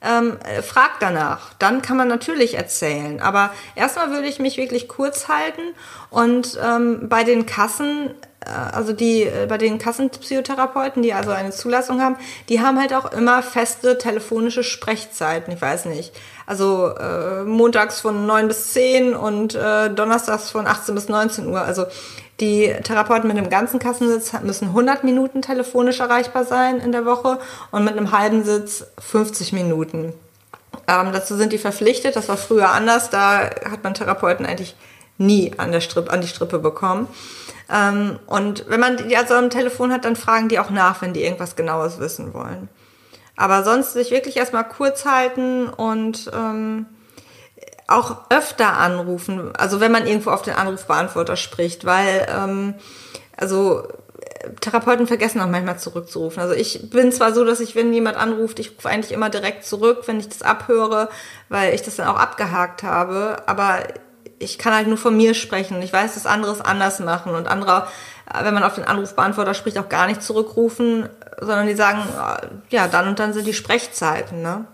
ähm, 0.00 0.38
fragt 0.62 1.02
danach. 1.02 1.54
Dann 1.58 1.82
kann 1.82 1.96
man 1.96 2.08
natürlich 2.08 2.54
erzählen. 2.54 3.20
Aber 3.20 3.50
erstmal 3.74 4.10
würde 4.10 4.28
ich 4.28 4.38
mich 4.38 4.56
wirklich 4.56 4.88
kurz 4.88 5.28
halten 5.28 5.62
und 6.10 6.58
ähm, 6.64 7.08
bei 7.08 7.24
den 7.24 7.46
Kassen, 7.46 8.14
äh, 8.40 8.48
also 8.50 8.92
die 8.92 9.22
äh, 9.22 9.46
bei 9.48 9.58
den 9.58 9.78
Kassenpsychotherapeuten, 9.78 11.02
die 11.02 11.12
also 11.14 11.30
eine 11.30 11.50
Zulassung 11.50 12.00
haben, 12.00 12.16
die 12.48 12.60
haben 12.60 12.78
halt 12.78 12.94
auch 12.94 13.10
immer 13.12 13.42
feste 13.42 13.98
telefonische 13.98 14.62
Sprechzeiten. 14.62 15.52
Ich 15.52 15.60
weiß 15.60 15.86
nicht. 15.86 16.12
Also 16.46 16.94
äh, 16.94 17.42
montags 17.42 18.00
von 18.00 18.26
9 18.26 18.46
bis 18.46 18.72
10 18.72 19.14
und 19.14 19.56
äh, 19.56 19.90
donnerstags 19.90 20.50
von 20.50 20.68
18 20.68 20.94
bis 20.94 21.08
19 21.08 21.48
Uhr. 21.48 21.60
Also 21.60 21.86
die 22.40 22.74
Therapeuten 22.82 23.28
mit 23.28 23.38
einem 23.38 23.48
ganzen 23.48 23.78
Kassensitz 23.78 24.32
müssen 24.42 24.68
100 24.68 25.04
Minuten 25.04 25.40
telefonisch 25.40 26.00
erreichbar 26.00 26.44
sein 26.44 26.80
in 26.80 26.92
der 26.92 27.06
Woche 27.06 27.38
und 27.70 27.84
mit 27.84 27.96
einem 27.96 28.12
halben 28.12 28.44
Sitz 28.44 28.86
50 28.98 29.52
Minuten. 29.52 30.12
Ähm, 30.86 31.12
dazu 31.12 31.36
sind 31.36 31.52
die 31.52 31.58
verpflichtet. 31.58 32.14
Das 32.14 32.28
war 32.28 32.36
früher 32.36 32.70
anders. 32.70 33.10
Da 33.10 33.50
hat 33.70 33.82
man 33.82 33.94
Therapeuten 33.94 34.44
eigentlich 34.44 34.76
nie 35.18 35.52
an, 35.56 35.72
der 35.72 35.80
Strippe, 35.80 36.10
an 36.10 36.20
die 36.20 36.28
Strippe 36.28 36.58
bekommen. 36.58 37.08
Ähm, 37.72 38.18
und 38.26 38.68
wenn 38.68 38.80
man 38.80 39.08
die 39.08 39.16
also 39.16 39.34
am 39.34 39.50
Telefon 39.50 39.92
hat, 39.92 40.04
dann 40.04 40.16
fragen 40.16 40.48
die 40.48 40.58
auch 40.58 40.70
nach, 40.70 41.02
wenn 41.02 41.14
die 41.14 41.22
irgendwas 41.22 41.56
Genaues 41.56 41.98
wissen 41.98 42.34
wollen. 42.34 42.68
Aber 43.36 43.64
sonst 43.64 43.94
sich 43.94 44.10
wirklich 44.10 44.36
erstmal 44.36 44.68
kurz 44.68 45.04
halten 45.04 45.68
und 45.68 46.30
ähm, 46.34 46.86
auch 47.88 48.30
öfter 48.30 48.74
anrufen, 48.74 49.54
also 49.56 49.80
wenn 49.80 49.92
man 49.92 50.06
irgendwo 50.06 50.30
auf 50.30 50.42
den 50.42 50.54
Anrufbeantworter 50.54 51.36
spricht, 51.36 51.84
weil 51.84 52.26
ähm, 52.28 52.74
also 53.36 53.86
Therapeuten 54.60 55.06
vergessen 55.06 55.40
auch 55.40 55.48
manchmal 55.48 55.78
zurückzurufen. 55.78 56.42
Also 56.42 56.54
ich 56.54 56.90
bin 56.90 57.12
zwar 57.12 57.32
so, 57.32 57.44
dass 57.44 57.60
ich, 57.60 57.74
wenn 57.74 57.92
jemand 57.92 58.16
anruft, 58.16 58.58
ich 58.58 58.76
rufe 58.76 58.88
eigentlich 58.88 59.12
immer 59.12 59.30
direkt 59.30 59.64
zurück, 59.64 60.02
wenn 60.06 60.20
ich 60.20 60.28
das 60.28 60.42
abhöre, 60.42 61.08
weil 61.48 61.74
ich 61.74 61.82
das 61.82 61.96
dann 61.96 62.08
auch 62.08 62.18
abgehakt 62.18 62.82
habe, 62.82 63.42
aber 63.46 63.80
ich 64.38 64.58
kann 64.58 64.74
halt 64.74 64.86
nur 64.88 64.98
von 64.98 65.16
mir 65.16 65.34
sprechen. 65.34 65.80
Ich 65.82 65.92
weiß, 65.92 66.14
dass 66.14 66.26
andere 66.26 66.52
es 66.52 66.60
anders 66.60 67.00
machen 67.00 67.34
und 67.34 67.48
andere, 67.48 67.86
wenn 68.42 68.54
man 68.54 68.64
auf 68.64 68.74
den 68.74 68.84
Anrufbeantworter 68.84 69.54
spricht, 69.54 69.78
auch 69.78 69.88
gar 69.88 70.06
nicht 70.06 70.22
zurückrufen, 70.22 71.08
sondern 71.40 71.66
die 71.66 71.74
sagen, 71.74 72.02
ja, 72.70 72.88
dann 72.88 73.08
und 73.08 73.18
dann 73.18 73.32
sind 73.32 73.46
die 73.46 73.54
Sprechzeiten, 73.54 74.42
ne? 74.42 74.66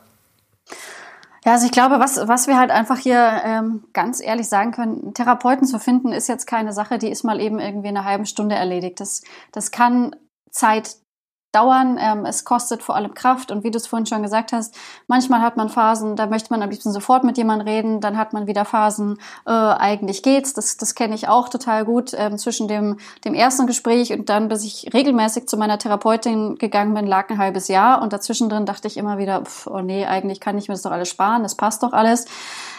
Ja, 1.44 1.52
also 1.52 1.66
ich 1.66 1.72
glaube, 1.72 1.99
was, 1.99 2.16
was 2.28 2.46
wir 2.46 2.56
halt 2.56 2.70
einfach 2.70 2.99
hier 2.99 3.42
ähm, 3.44 3.84
ganz 3.92 4.20
ehrlich 4.20 4.49
sagen 4.49 4.70
können, 4.70 5.12
Therapeuten 5.12 5.66
zu 5.66 5.80
finden, 5.80 6.12
ist 6.12 6.28
jetzt 6.28 6.46
keine 6.46 6.72
Sache, 6.72 6.99
die 6.99 7.11
ist 7.11 7.25
mal 7.25 7.40
eben 7.40 7.58
irgendwie 7.58 7.88
in 7.88 7.96
einer 7.96 8.06
halben 8.06 8.26
Stunde 8.26 8.54
erledigt. 8.54 9.00
Das, 9.00 9.22
das 9.50 9.72
kann 9.72 10.14
Zeit 10.50 10.96
dauern. 11.52 11.99
Ähm, 12.00 12.25
es 12.25 12.44
kostet 12.44 12.82
vor 12.82 12.97
allem 12.97 13.14
Kraft 13.14 13.50
und 13.50 13.64
wie 13.64 13.71
du 13.71 13.76
es 13.76 13.87
vorhin 13.87 14.06
schon 14.06 14.23
gesagt 14.23 14.52
hast, 14.52 14.75
manchmal 15.06 15.40
hat 15.40 15.56
man 15.56 15.68
Phasen, 15.68 16.16
da 16.16 16.26
möchte 16.26 16.50
man 16.50 16.62
am 16.62 16.71
liebsten 16.71 16.92
sofort 16.92 17.25
mit 17.25 17.37
jemandem 17.38 17.68
reden, 17.68 18.00
dann 18.00 18.16
hat 18.16 18.32
man 18.32 18.47
wieder 18.47 18.64
Phasen, 18.64 19.18
äh, 19.47 19.50
eigentlich 19.50 20.23
geht's. 20.23 20.54
Das, 20.54 20.76
das 20.76 20.94
kenne 20.94 21.14
ich 21.14 21.28
auch 21.28 21.49
total 21.49 21.85
gut. 21.85 22.12
Ähm, 22.14 22.38
zwischen 22.38 22.68
dem, 22.68 22.99
dem 23.25 23.35
ersten 23.35 23.66
Gespräch 23.66 24.12
und 24.12 24.28
dann, 24.28 24.49
bis 24.49 24.64
ich 24.64 24.90
regelmäßig 24.92 25.47
zu 25.47 25.56
meiner 25.56 25.78
Therapeutin 25.78 26.56
gegangen 26.56 26.94
bin, 26.94 27.06
lag 27.06 27.30
ein 27.30 27.38
halbes 27.38 27.68
Jahr 27.68 28.02
und 28.02 28.12
dazwischen 28.12 28.49
drin 28.49 28.66
dachte 28.66 28.88
ich 28.88 28.97
immer 28.97 29.18
wieder, 29.18 29.42
pff, 29.42 29.66
oh 29.66 29.80
nee, 29.80 30.06
eigentlich 30.06 30.40
kann 30.40 30.59
ich 30.59 30.68
mir 30.68 30.75
das 30.75 30.82
doch 30.82 30.90
alles 30.90 31.09
sparen, 31.09 31.42
das 31.42 31.54
passt 31.54 31.82
doch 31.82 31.92
alles. 31.92 32.26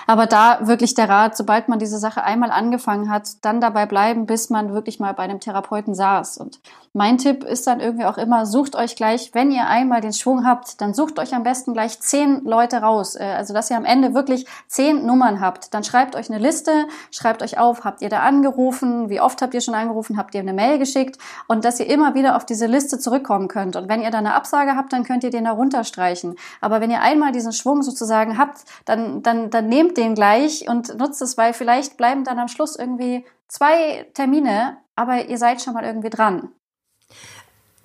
Aber 0.07 0.25
da 0.25 0.59
wirklich 0.67 0.95
der 0.95 1.09
Rat, 1.09 1.37
sobald 1.37 1.69
man 1.69 1.79
diese 1.79 1.97
Sache 1.97 2.23
einmal 2.23 2.51
angefangen 2.51 3.09
hat, 3.09 3.29
dann 3.41 3.61
dabei 3.61 3.85
bleiben, 3.85 4.25
bis 4.25 4.49
man 4.49 4.73
wirklich 4.73 4.99
mal 4.99 5.13
bei 5.13 5.23
einem 5.23 5.39
Therapeuten 5.39 5.95
saß. 5.95 6.37
Und 6.37 6.59
mein 6.93 7.17
Tipp 7.17 7.43
ist 7.43 7.67
dann 7.67 7.79
irgendwie 7.79 8.05
auch 8.05 8.17
immer, 8.17 8.45
sucht 8.63 8.75
euch 8.75 8.95
gleich, 8.95 9.31
wenn 9.33 9.51
ihr 9.51 9.67
einmal 9.67 10.01
den 10.01 10.13
Schwung 10.13 10.45
habt, 10.45 10.81
dann 10.81 10.93
sucht 10.93 11.19
euch 11.19 11.35
am 11.35 11.43
besten 11.43 11.73
gleich 11.73 11.99
zehn 11.99 12.43
Leute 12.45 12.77
raus. 12.77 13.15
Äh, 13.15 13.23
also, 13.23 13.53
dass 13.53 13.69
ihr 13.69 13.77
am 13.77 13.85
Ende 13.85 14.13
wirklich 14.13 14.45
zehn 14.67 15.05
Nummern 15.05 15.39
habt. 15.39 15.73
Dann 15.73 15.83
schreibt 15.83 16.15
euch 16.15 16.29
eine 16.29 16.39
Liste, 16.39 16.87
schreibt 17.11 17.43
euch 17.43 17.59
auf, 17.59 17.83
habt 17.83 18.01
ihr 18.01 18.09
da 18.09 18.19
angerufen, 18.19 19.09
wie 19.09 19.21
oft 19.21 19.41
habt 19.41 19.53
ihr 19.53 19.61
schon 19.61 19.75
angerufen, 19.75 20.17
habt 20.17 20.33
ihr 20.33 20.41
eine 20.41 20.53
Mail 20.53 20.79
geschickt 20.79 21.17
und 21.47 21.65
dass 21.65 21.79
ihr 21.79 21.89
immer 21.89 22.15
wieder 22.15 22.35
auf 22.35 22.45
diese 22.45 22.65
Liste 22.65 22.99
zurückkommen 22.99 23.47
könnt. 23.47 23.75
Und 23.75 23.89
wenn 23.89 24.01
ihr 24.01 24.11
da 24.11 24.17
eine 24.17 24.33
Absage 24.33 24.75
habt, 24.75 24.93
dann 24.93 25.03
könnt 25.03 25.23
ihr 25.23 25.29
den 25.29 25.43
da 25.43 25.51
runterstreichen. 25.51 26.35
Aber 26.61 26.81
wenn 26.81 26.89
ihr 26.89 27.01
einmal 27.01 27.31
diesen 27.31 27.51
Schwung 27.51 27.83
sozusagen 27.83 28.37
habt, 28.37 28.63
dann, 28.85 29.21
dann, 29.21 29.49
dann 29.49 29.67
nehmt 29.67 29.83
nehmt 29.83 29.97
den 29.97 30.15
gleich 30.15 30.67
und 30.69 30.97
nutzt 30.97 31.21
es, 31.21 31.37
weil 31.37 31.53
vielleicht 31.53 31.97
bleiben 31.97 32.23
dann 32.23 32.39
am 32.39 32.47
Schluss 32.47 32.75
irgendwie 32.75 33.25
zwei 33.47 34.05
Termine, 34.13 34.77
aber 34.95 35.25
ihr 35.25 35.37
seid 35.37 35.61
schon 35.61 35.73
mal 35.73 35.83
irgendwie 35.83 36.09
dran. 36.09 36.49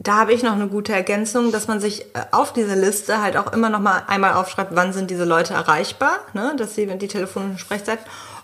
Da 0.00 0.17
habe 0.17 0.33
ich 0.33 0.45
noch 0.45 0.52
eine 0.52 0.69
gute 0.69 0.93
Ergänzung, 0.93 1.50
dass 1.50 1.67
man 1.67 1.81
sich 1.81 2.02
äh, 2.14 2.21
auf 2.31 2.52
diese 2.52 2.75
Liste 2.75 3.21
halt 3.21 3.37
auch 3.37 3.52
immer 3.52 3.69
noch 3.69 3.81
mal 3.81 4.05
einmal 4.07 4.35
aufschreibt, 4.35 4.75
wann 4.75 4.93
sind 4.93 5.11
diese 5.11 5.25
Leute 5.25 5.55
erreichbar, 5.55 6.21
ne? 6.35 6.55
dass 6.57 6.76
sie 6.76 6.87
die 6.87 7.09
telefonischen 7.09 7.59
Sprechzeit 7.59 7.99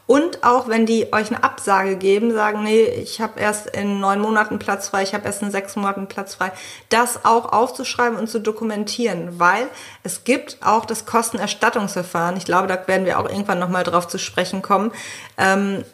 und 0.07 0.45
auch 0.45 0.69
wenn 0.69 0.85
die 0.85 1.13
euch 1.15 1.29
eine 1.29 1.43
Absage 1.43 1.97
geben, 1.97 2.33
sagen, 2.33 2.63
nee, 2.63 2.83
ich 2.83 3.23
habe 3.23 3.41
erst 3.41 3.69
in 3.69 4.01
neun 4.01 4.21
Monaten 4.21 4.59
Platz 4.59 4.89
frei, 4.89 5.03
ich 5.03 5.15
habe 5.15 5.25
erst 5.25 5.41
in 5.43 5.51
sechs 5.51 5.77
Monaten 5.77 6.09
Platz 6.09 6.35
frei, 6.35 6.53
das 6.91 7.25
auch 7.25 7.53
aufzuschreiben 7.53 8.19
und 8.19 8.29
zu 8.29 8.39
dokumentieren, 8.39 9.39
weil 9.39 9.67
es 10.03 10.25
gibt 10.25 10.59
auch 10.63 10.85
das 10.85 11.07
Kostenerstattungsverfahren. 11.07 12.37
Ich 12.37 12.45
glaube, 12.45 12.67
da 12.67 12.87
werden 12.87 13.07
wir 13.07 13.19
auch 13.19 13.29
irgendwann 13.29 13.59
nochmal 13.59 13.85
drauf 13.85 14.07
zu 14.07 14.19
sprechen 14.19 14.61
kommen. 14.61 14.93
Ähm, 15.39 15.85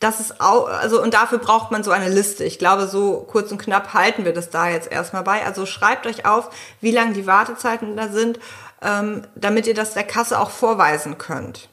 das 0.00 0.20
ist 0.20 0.40
auch, 0.40 0.68
also 0.68 1.02
und 1.02 1.14
dafür 1.14 1.38
braucht 1.38 1.70
man 1.70 1.82
so 1.82 1.90
eine 1.90 2.08
Liste. 2.08 2.44
Ich 2.44 2.58
glaube, 2.58 2.86
so 2.86 3.20
kurz 3.20 3.50
und 3.50 3.58
knapp 3.58 3.94
halten 3.94 4.24
wir 4.24 4.32
das 4.32 4.50
da 4.50 4.68
jetzt 4.68 4.90
erstmal 4.90 5.22
bei. 5.22 5.44
Also 5.44 5.66
schreibt 5.66 6.06
euch 6.06 6.26
auf, 6.26 6.50
wie 6.80 6.90
lang 6.90 7.14
die 7.14 7.26
Wartezeiten 7.26 7.96
da 7.96 8.08
sind, 8.08 8.38
ähm, 8.82 9.26
damit 9.34 9.66
ihr 9.66 9.74
das 9.74 9.94
der 9.94 10.04
Kasse 10.04 10.38
auch 10.38 10.50
vorweisen 10.50 11.18
könnt. 11.18 11.68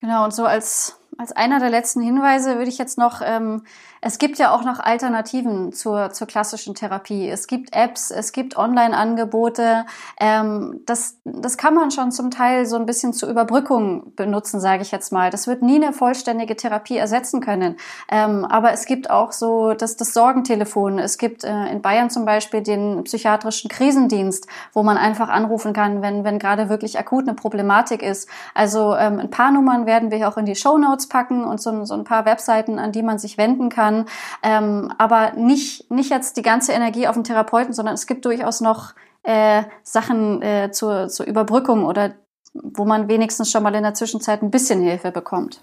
Genau, 0.00 0.24
und 0.24 0.34
so 0.34 0.44
als, 0.46 0.96
als 1.18 1.32
einer 1.32 1.60
der 1.60 1.70
letzten 1.70 2.00
Hinweise 2.00 2.56
würde 2.56 2.70
ich 2.70 2.78
jetzt 2.78 2.98
noch 2.98 3.20
ähm, 3.24 3.62
es 4.02 4.18
gibt 4.18 4.38
ja 4.38 4.54
auch 4.54 4.64
noch 4.64 4.80
Alternativen 4.80 5.72
zur, 5.72 6.10
zur 6.10 6.26
klassischen 6.26 6.74
Therapie. 6.74 7.28
Es 7.28 7.46
gibt 7.46 7.76
Apps, 7.76 8.10
es 8.10 8.32
gibt 8.32 8.56
Online-Angebote. 8.56 9.84
Ähm, 10.18 10.80
das, 10.86 11.18
das 11.24 11.58
kann 11.58 11.74
man 11.74 11.90
schon 11.90 12.10
zum 12.10 12.30
Teil 12.30 12.64
so 12.64 12.76
ein 12.76 12.86
bisschen 12.86 13.12
zur 13.12 13.28
Überbrückung 13.28 14.14
benutzen, 14.16 14.58
sage 14.58 14.82
ich 14.82 14.90
jetzt 14.90 15.12
mal. 15.12 15.30
Das 15.30 15.46
wird 15.46 15.60
nie 15.60 15.74
eine 15.74 15.92
vollständige 15.92 16.56
Therapie 16.56 16.96
ersetzen 16.96 17.42
können. 17.42 17.76
Ähm, 18.10 18.46
aber 18.46 18.72
es 18.72 18.86
gibt 18.86 19.10
auch 19.10 19.32
so 19.32 19.74
das, 19.74 19.96
das 19.96 20.14
Sorgentelefon. 20.14 20.98
Es 20.98 21.18
gibt 21.18 21.44
äh, 21.44 21.66
in 21.66 21.82
Bayern 21.82 22.08
zum 22.08 22.24
Beispiel 22.24 22.62
den 22.62 23.04
psychiatrischen 23.04 23.68
Krisendienst, 23.68 24.46
wo 24.72 24.82
man 24.82 24.96
einfach 24.96 25.28
anrufen 25.28 25.74
kann, 25.74 26.00
wenn, 26.00 26.24
wenn 26.24 26.38
gerade 26.38 26.70
wirklich 26.70 26.98
akut 26.98 27.28
eine 27.28 27.34
Problematik 27.34 28.02
ist. 28.02 28.30
Also 28.54 28.96
ähm, 28.96 29.18
ein 29.18 29.30
paar 29.30 29.50
Nummern 29.50 29.84
werden 29.84 30.10
wir 30.10 30.26
auch 30.26 30.38
in 30.38 30.46
die 30.46 30.56
Show 30.56 30.78
Notes 30.78 30.99
packen 31.08 31.44
und 31.44 31.60
so, 31.60 31.84
so 31.84 31.94
ein 31.94 32.04
paar 32.04 32.24
Webseiten, 32.24 32.78
an 32.78 32.92
die 32.92 33.02
man 33.02 33.18
sich 33.18 33.36
wenden 33.36 33.68
kann 33.68 33.80
kann. 33.80 34.04
Ähm, 34.42 34.92
aber 34.98 35.32
nicht, 35.32 35.90
nicht 35.90 36.10
jetzt 36.10 36.36
die 36.36 36.42
ganze 36.42 36.72
Energie 36.72 37.08
auf 37.08 37.14
den 37.14 37.24
Therapeuten, 37.24 37.72
sondern 37.72 37.94
es 37.94 38.06
gibt 38.06 38.24
durchaus 38.24 38.60
noch 38.60 38.94
äh, 39.22 39.62
Sachen 39.82 40.42
äh, 40.42 40.70
zur, 40.70 41.08
zur 41.08 41.26
Überbrückung 41.26 41.86
oder 41.86 42.12
wo 42.52 42.84
man 42.84 43.08
wenigstens 43.08 43.50
schon 43.50 43.62
mal 43.62 43.74
in 43.74 43.82
der 43.82 43.94
Zwischenzeit 43.94 44.42
ein 44.42 44.50
bisschen 44.50 44.82
Hilfe 44.82 45.12
bekommt. 45.12 45.62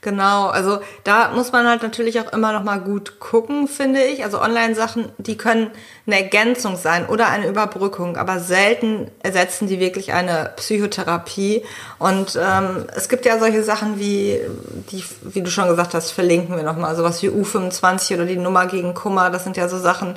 Genau, 0.00 0.48
also 0.48 0.80
da 1.02 1.30
muss 1.30 1.50
man 1.50 1.66
halt 1.66 1.82
natürlich 1.82 2.20
auch 2.20 2.32
immer 2.32 2.52
noch 2.52 2.62
mal 2.62 2.78
gut 2.78 3.18
gucken, 3.20 3.66
finde 3.68 4.02
ich. 4.02 4.22
Also 4.22 4.40
Online-Sachen, 4.40 5.10
die 5.18 5.36
können 5.36 5.70
eine 6.06 6.16
Ergänzung 6.16 6.76
sein 6.76 7.06
oder 7.06 7.28
eine 7.28 7.48
Überbrückung, 7.48 8.16
aber 8.16 8.38
selten 8.38 9.10
ersetzen 9.22 9.66
die 9.66 9.80
wirklich 9.80 10.12
eine 10.12 10.52
Psychotherapie. 10.56 11.64
Und 11.98 12.38
ähm, 12.40 12.84
es 12.94 13.08
gibt 13.08 13.24
ja 13.24 13.38
solche 13.38 13.62
Sachen 13.62 13.98
wie, 13.98 14.40
die, 14.90 15.02
wie 15.22 15.42
du 15.42 15.50
schon 15.50 15.68
gesagt 15.68 15.94
hast, 15.94 16.10
verlinken 16.10 16.54
wir 16.56 16.64
noch 16.64 16.76
mal, 16.76 16.94
sowas 16.96 17.22
wie 17.22 17.30
U25 17.30 18.14
oder 18.14 18.26
die 18.26 18.36
Nummer 18.36 18.66
gegen 18.66 18.94
Kummer. 18.94 19.30
Das 19.30 19.44
sind 19.44 19.56
ja 19.56 19.68
so 19.68 19.78
Sachen, 19.78 20.16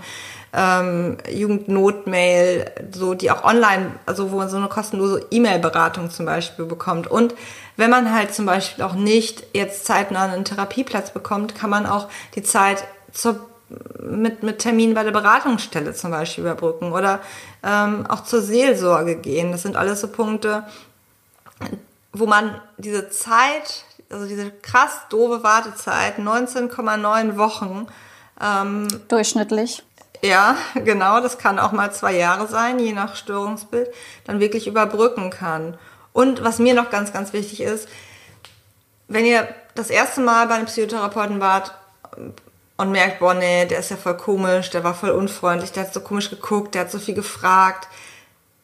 ähm, 0.54 1.18
Jugendnotmail, 1.30 2.72
so 2.92 3.14
die 3.14 3.32
auch 3.32 3.44
online, 3.44 3.92
also 4.06 4.32
wo 4.32 4.38
man 4.38 4.50
so 4.50 4.58
eine 4.58 4.68
kostenlose 4.68 5.26
E-Mail-Beratung 5.30 6.10
zum 6.10 6.26
Beispiel 6.26 6.66
bekommt. 6.66 7.08
Und 7.08 7.36
wenn 7.76 7.90
man 7.90 8.14
halt 8.14 8.34
zum 8.34 8.46
Beispiel 8.46 8.84
auch 8.84 8.94
nicht 8.94 9.44
jetzt 9.54 9.86
zeitnah 9.86 10.24
einen 10.24 10.46
Therapieplatz 10.46 11.12
bekommt, 11.12 11.56
kann 11.56 11.70
man 11.70 11.86
auch 11.86 12.08
die 12.36 12.44
Zeit 12.44 12.84
zur, 13.12 13.40
mit, 14.00 14.44
mit 14.44 14.60
Termin 14.60 14.94
bei 14.94 15.04
der 15.04 15.12
Beratungsstelle 15.12 15.94
zum 15.94 16.12
Beispiel 16.12 16.44
überbrücken 16.44 16.92
oder 16.92 17.20
ähm, 17.64 18.06
auch 18.08 18.24
zur 18.24 18.42
Seelsorge 18.42 19.16
gehen. 19.16 19.52
Das 19.52 19.64
sind 19.64 19.76
alles 19.76 20.02
so 20.02 20.08
Punkte, 20.08 20.64
wo 22.14 22.26
man 22.26 22.60
diese 22.78 23.10
Zeit, 23.10 23.84
also 24.10 24.26
diese 24.26 24.52
krass 24.52 25.02
doofe 25.10 25.44
Wartezeit, 25.44 26.18
19,9 26.18 27.38
Wochen, 27.38 27.88
ähm, 28.42 28.88
durchschnittlich. 29.08 29.84
Ja, 30.22 30.56
genau, 30.76 31.22
das 31.22 31.38
kann 31.38 31.60
auch 31.60 31.72
mal 31.72 31.92
zwei 31.92 32.14
Jahre 32.16 32.48
sein, 32.48 32.80
je 32.80 32.94
nach 32.94 33.16
Störungsbild, 33.16 33.90
dann 34.26 34.40
wirklich 34.40 34.68
überbrücken 34.68 35.30
kann. 35.30 35.78
Und 36.14 36.44
was 36.44 36.60
mir 36.60 36.74
noch 36.74 36.90
ganz, 36.90 37.14
ganz 37.14 37.34
wichtig 37.34 37.62
ist, 37.62 37.88
wenn 39.08 39.26
ihr 39.26 39.48
das 39.76 39.90
erste 39.90 40.22
Mal 40.22 40.48
bei 40.48 40.56
einem 40.56 40.66
Psychotherapeuten 40.66 41.40
wart 41.40 41.74
und 42.78 42.92
merkt, 42.92 43.20
boah, 43.20 43.34
nee, 43.34 43.66
der 43.66 43.80
ist 43.80 43.92
ja 43.92 43.98
voll 43.98 44.18
komisch, 44.18 44.70
der 44.70 44.84
war 44.84 44.94
voll 44.94 45.12
unfreundlich, 45.12 45.72
der 45.72 45.84
hat 45.84 45.94
so 45.94 46.02
komisch 46.02 46.30
geguckt, 46.30 46.76
der 46.76 46.82
hat 46.82 46.92
so 46.92 47.00
viel 47.00 47.16
gefragt, 47.16 47.88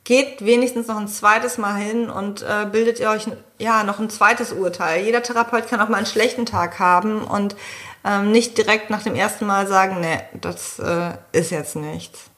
geht 0.04 0.44
wenigstens 0.44 0.88
noch 0.88 0.98
ein 0.98 1.08
zweites 1.08 1.58
Mal 1.58 1.76
hin 1.76 2.10
und 2.10 2.42
äh, 2.42 2.66
bildet 2.70 3.00
ihr 3.00 3.10
euch 3.10 3.28
ja 3.58 3.84
noch 3.84 4.00
ein 4.00 4.10
zweites 4.10 4.52
Urteil. 4.52 5.04
Jeder 5.04 5.24
Therapeut 5.24 5.68
kann 5.68 5.80
auch 5.80 5.90
mal 5.90 5.98
einen 5.98 6.06
schlechten 6.06 6.46
Tag 6.46 6.80
haben 6.80 7.24
und 7.24 7.56
ähm, 8.06 8.32
nicht 8.32 8.58
direkt 8.58 8.90
nach 8.90 9.04
dem 9.04 9.16
ersten 9.16 9.46
Mal 9.46 9.68
sagen, 9.68 10.00
nee, 10.02 10.20
das 10.34 10.80
äh, 10.80 11.14
ist 11.32 11.52
jetzt 11.52 11.76
nichts. 11.76 12.30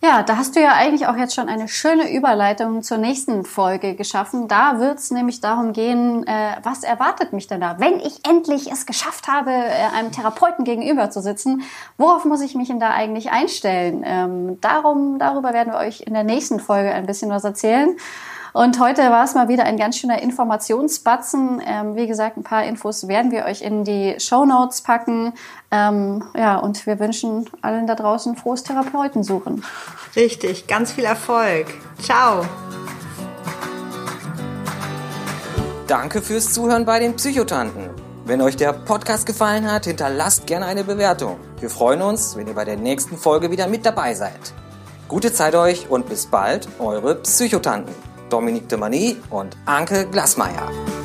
Ja, 0.00 0.22
da 0.22 0.36
hast 0.36 0.54
du 0.54 0.60
ja 0.60 0.74
eigentlich 0.74 1.08
auch 1.08 1.16
jetzt 1.16 1.34
schon 1.34 1.48
eine 1.48 1.66
schöne 1.66 2.14
Überleitung 2.14 2.84
zur 2.84 2.98
nächsten 2.98 3.44
Folge 3.44 3.96
geschaffen. 3.96 4.46
Da 4.46 4.78
wird 4.78 4.98
es 4.98 5.10
nämlich 5.10 5.40
darum 5.40 5.72
gehen, 5.72 6.24
äh, 6.24 6.52
was 6.62 6.84
erwartet 6.84 7.32
mich 7.32 7.48
denn 7.48 7.60
da? 7.60 7.80
Wenn 7.80 7.98
ich 7.98 8.24
endlich 8.24 8.70
es 8.70 8.86
geschafft 8.86 9.26
habe, 9.26 9.50
äh, 9.50 9.96
einem 9.96 10.12
Therapeuten 10.12 10.64
gegenüber 10.64 11.10
zu 11.10 11.20
sitzen, 11.20 11.62
worauf 11.96 12.24
muss 12.24 12.42
ich 12.42 12.54
mich 12.54 12.68
denn 12.68 12.78
da 12.78 12.90
eigentlich 12.90 13.32
einstellen? 13.32 14.04
Ähm, 14.06 14.60
darum, 14.60 15.18
darüber 15.18 15.52
werden 15.52 15.72
wir 15.72 15.80
euch 15.80 16.02
in 16.02 16.14
der 16.14 16.22
nächsten 16.22 16.60
Folge 16.60 16.92
ein 16.92 17.06
bisschen 17.06 17.30
was 17.30 17.42
erzählen. 17.42 17.96
Und 18.52 18.80
heute 18.80 19.02
war 19.02 19.24
es 19.24 19.34
mal 19.34 19.48
wieder 19.48 19.64
ein 19.64 19.76
ganz 19.76 19.96
schöner 19.96 20.22
Informationsbatzen. 20.22 21.62
Ähm, 21.64 21.96
wie 21.96 22.06
gesagt, 22.06 22.36
ein 22.36 22.42
paar 22.42 22.64
Infos 22.64 23.08
werden 23.08 23.30
wir 23.30 23.44
euch 23.44 23.62
in 23.62 23.84
die 23.84 24.16
Show 24.18 24.44
Notes 24.44 24.80
packen. 24.80 25.32
Ähm, 25.70 26.24
ja, 26.36 26.56
und 26.56 26.86
wir 26.86 26.98
wünschen 26.98 27.48
allen 27.62 27.86
da 27.86 27.94
draußen 27.94 28.36
frohes 28.36 28.62
Therapeutensuchen. 28.62 29.64
Richtig, 30.16 30.66
ganz 30.66 30.92
viel 30.92 31.04
Erfolg. 31.04 31.66
Ciao. 32.00 32.44
Danke 35.86 36.20
fürs 36.20 36.52
Zuhören 36.52 36.84
bei 36.84 36.98
den 36.98 37.16
Psychotanten. 37.16 37.90
Wenn 38.26 38.42
euch 38.42 38.56
der 38.56 38.74
Podcast 38.74 39.24
gefallen 39.24 39.70
hat, 39.70 39.86
hinterlasst 39.86 40.46
gerne 40.46 40.66
eine 40.66 40.84
Bewertung. 40.84 41.38
Wir 41.60 41.70
freuen 41.70 42.02
uns, 42.02 42.36
wenn 42.36 42.46
ihr 42.46 42.54
bei 42.54 42.66
der 42.66 42.76
nächsten 42.76 43.16
Folge 43.16 43.50
wieder 43.50 43.66
mit 43.68 43.86
dabei 43.86 44.12
seid. 44.12 44.52
Gute 45.08 45.32
Zeit 45.32 45.54
euch 45.54 45.88
und 45.88 46.06
bis 46.10 46.26
bald, 46.26 46.68
eure 46.78 47.14
Psychotanten. 47.14 48.07
Dominique 48.28 48.68
de 48.68 48.78
Mani 48.78 49.16
und 49.30 49.56
Anke 49.66 50.06
Glasmeier. 50.10 50.97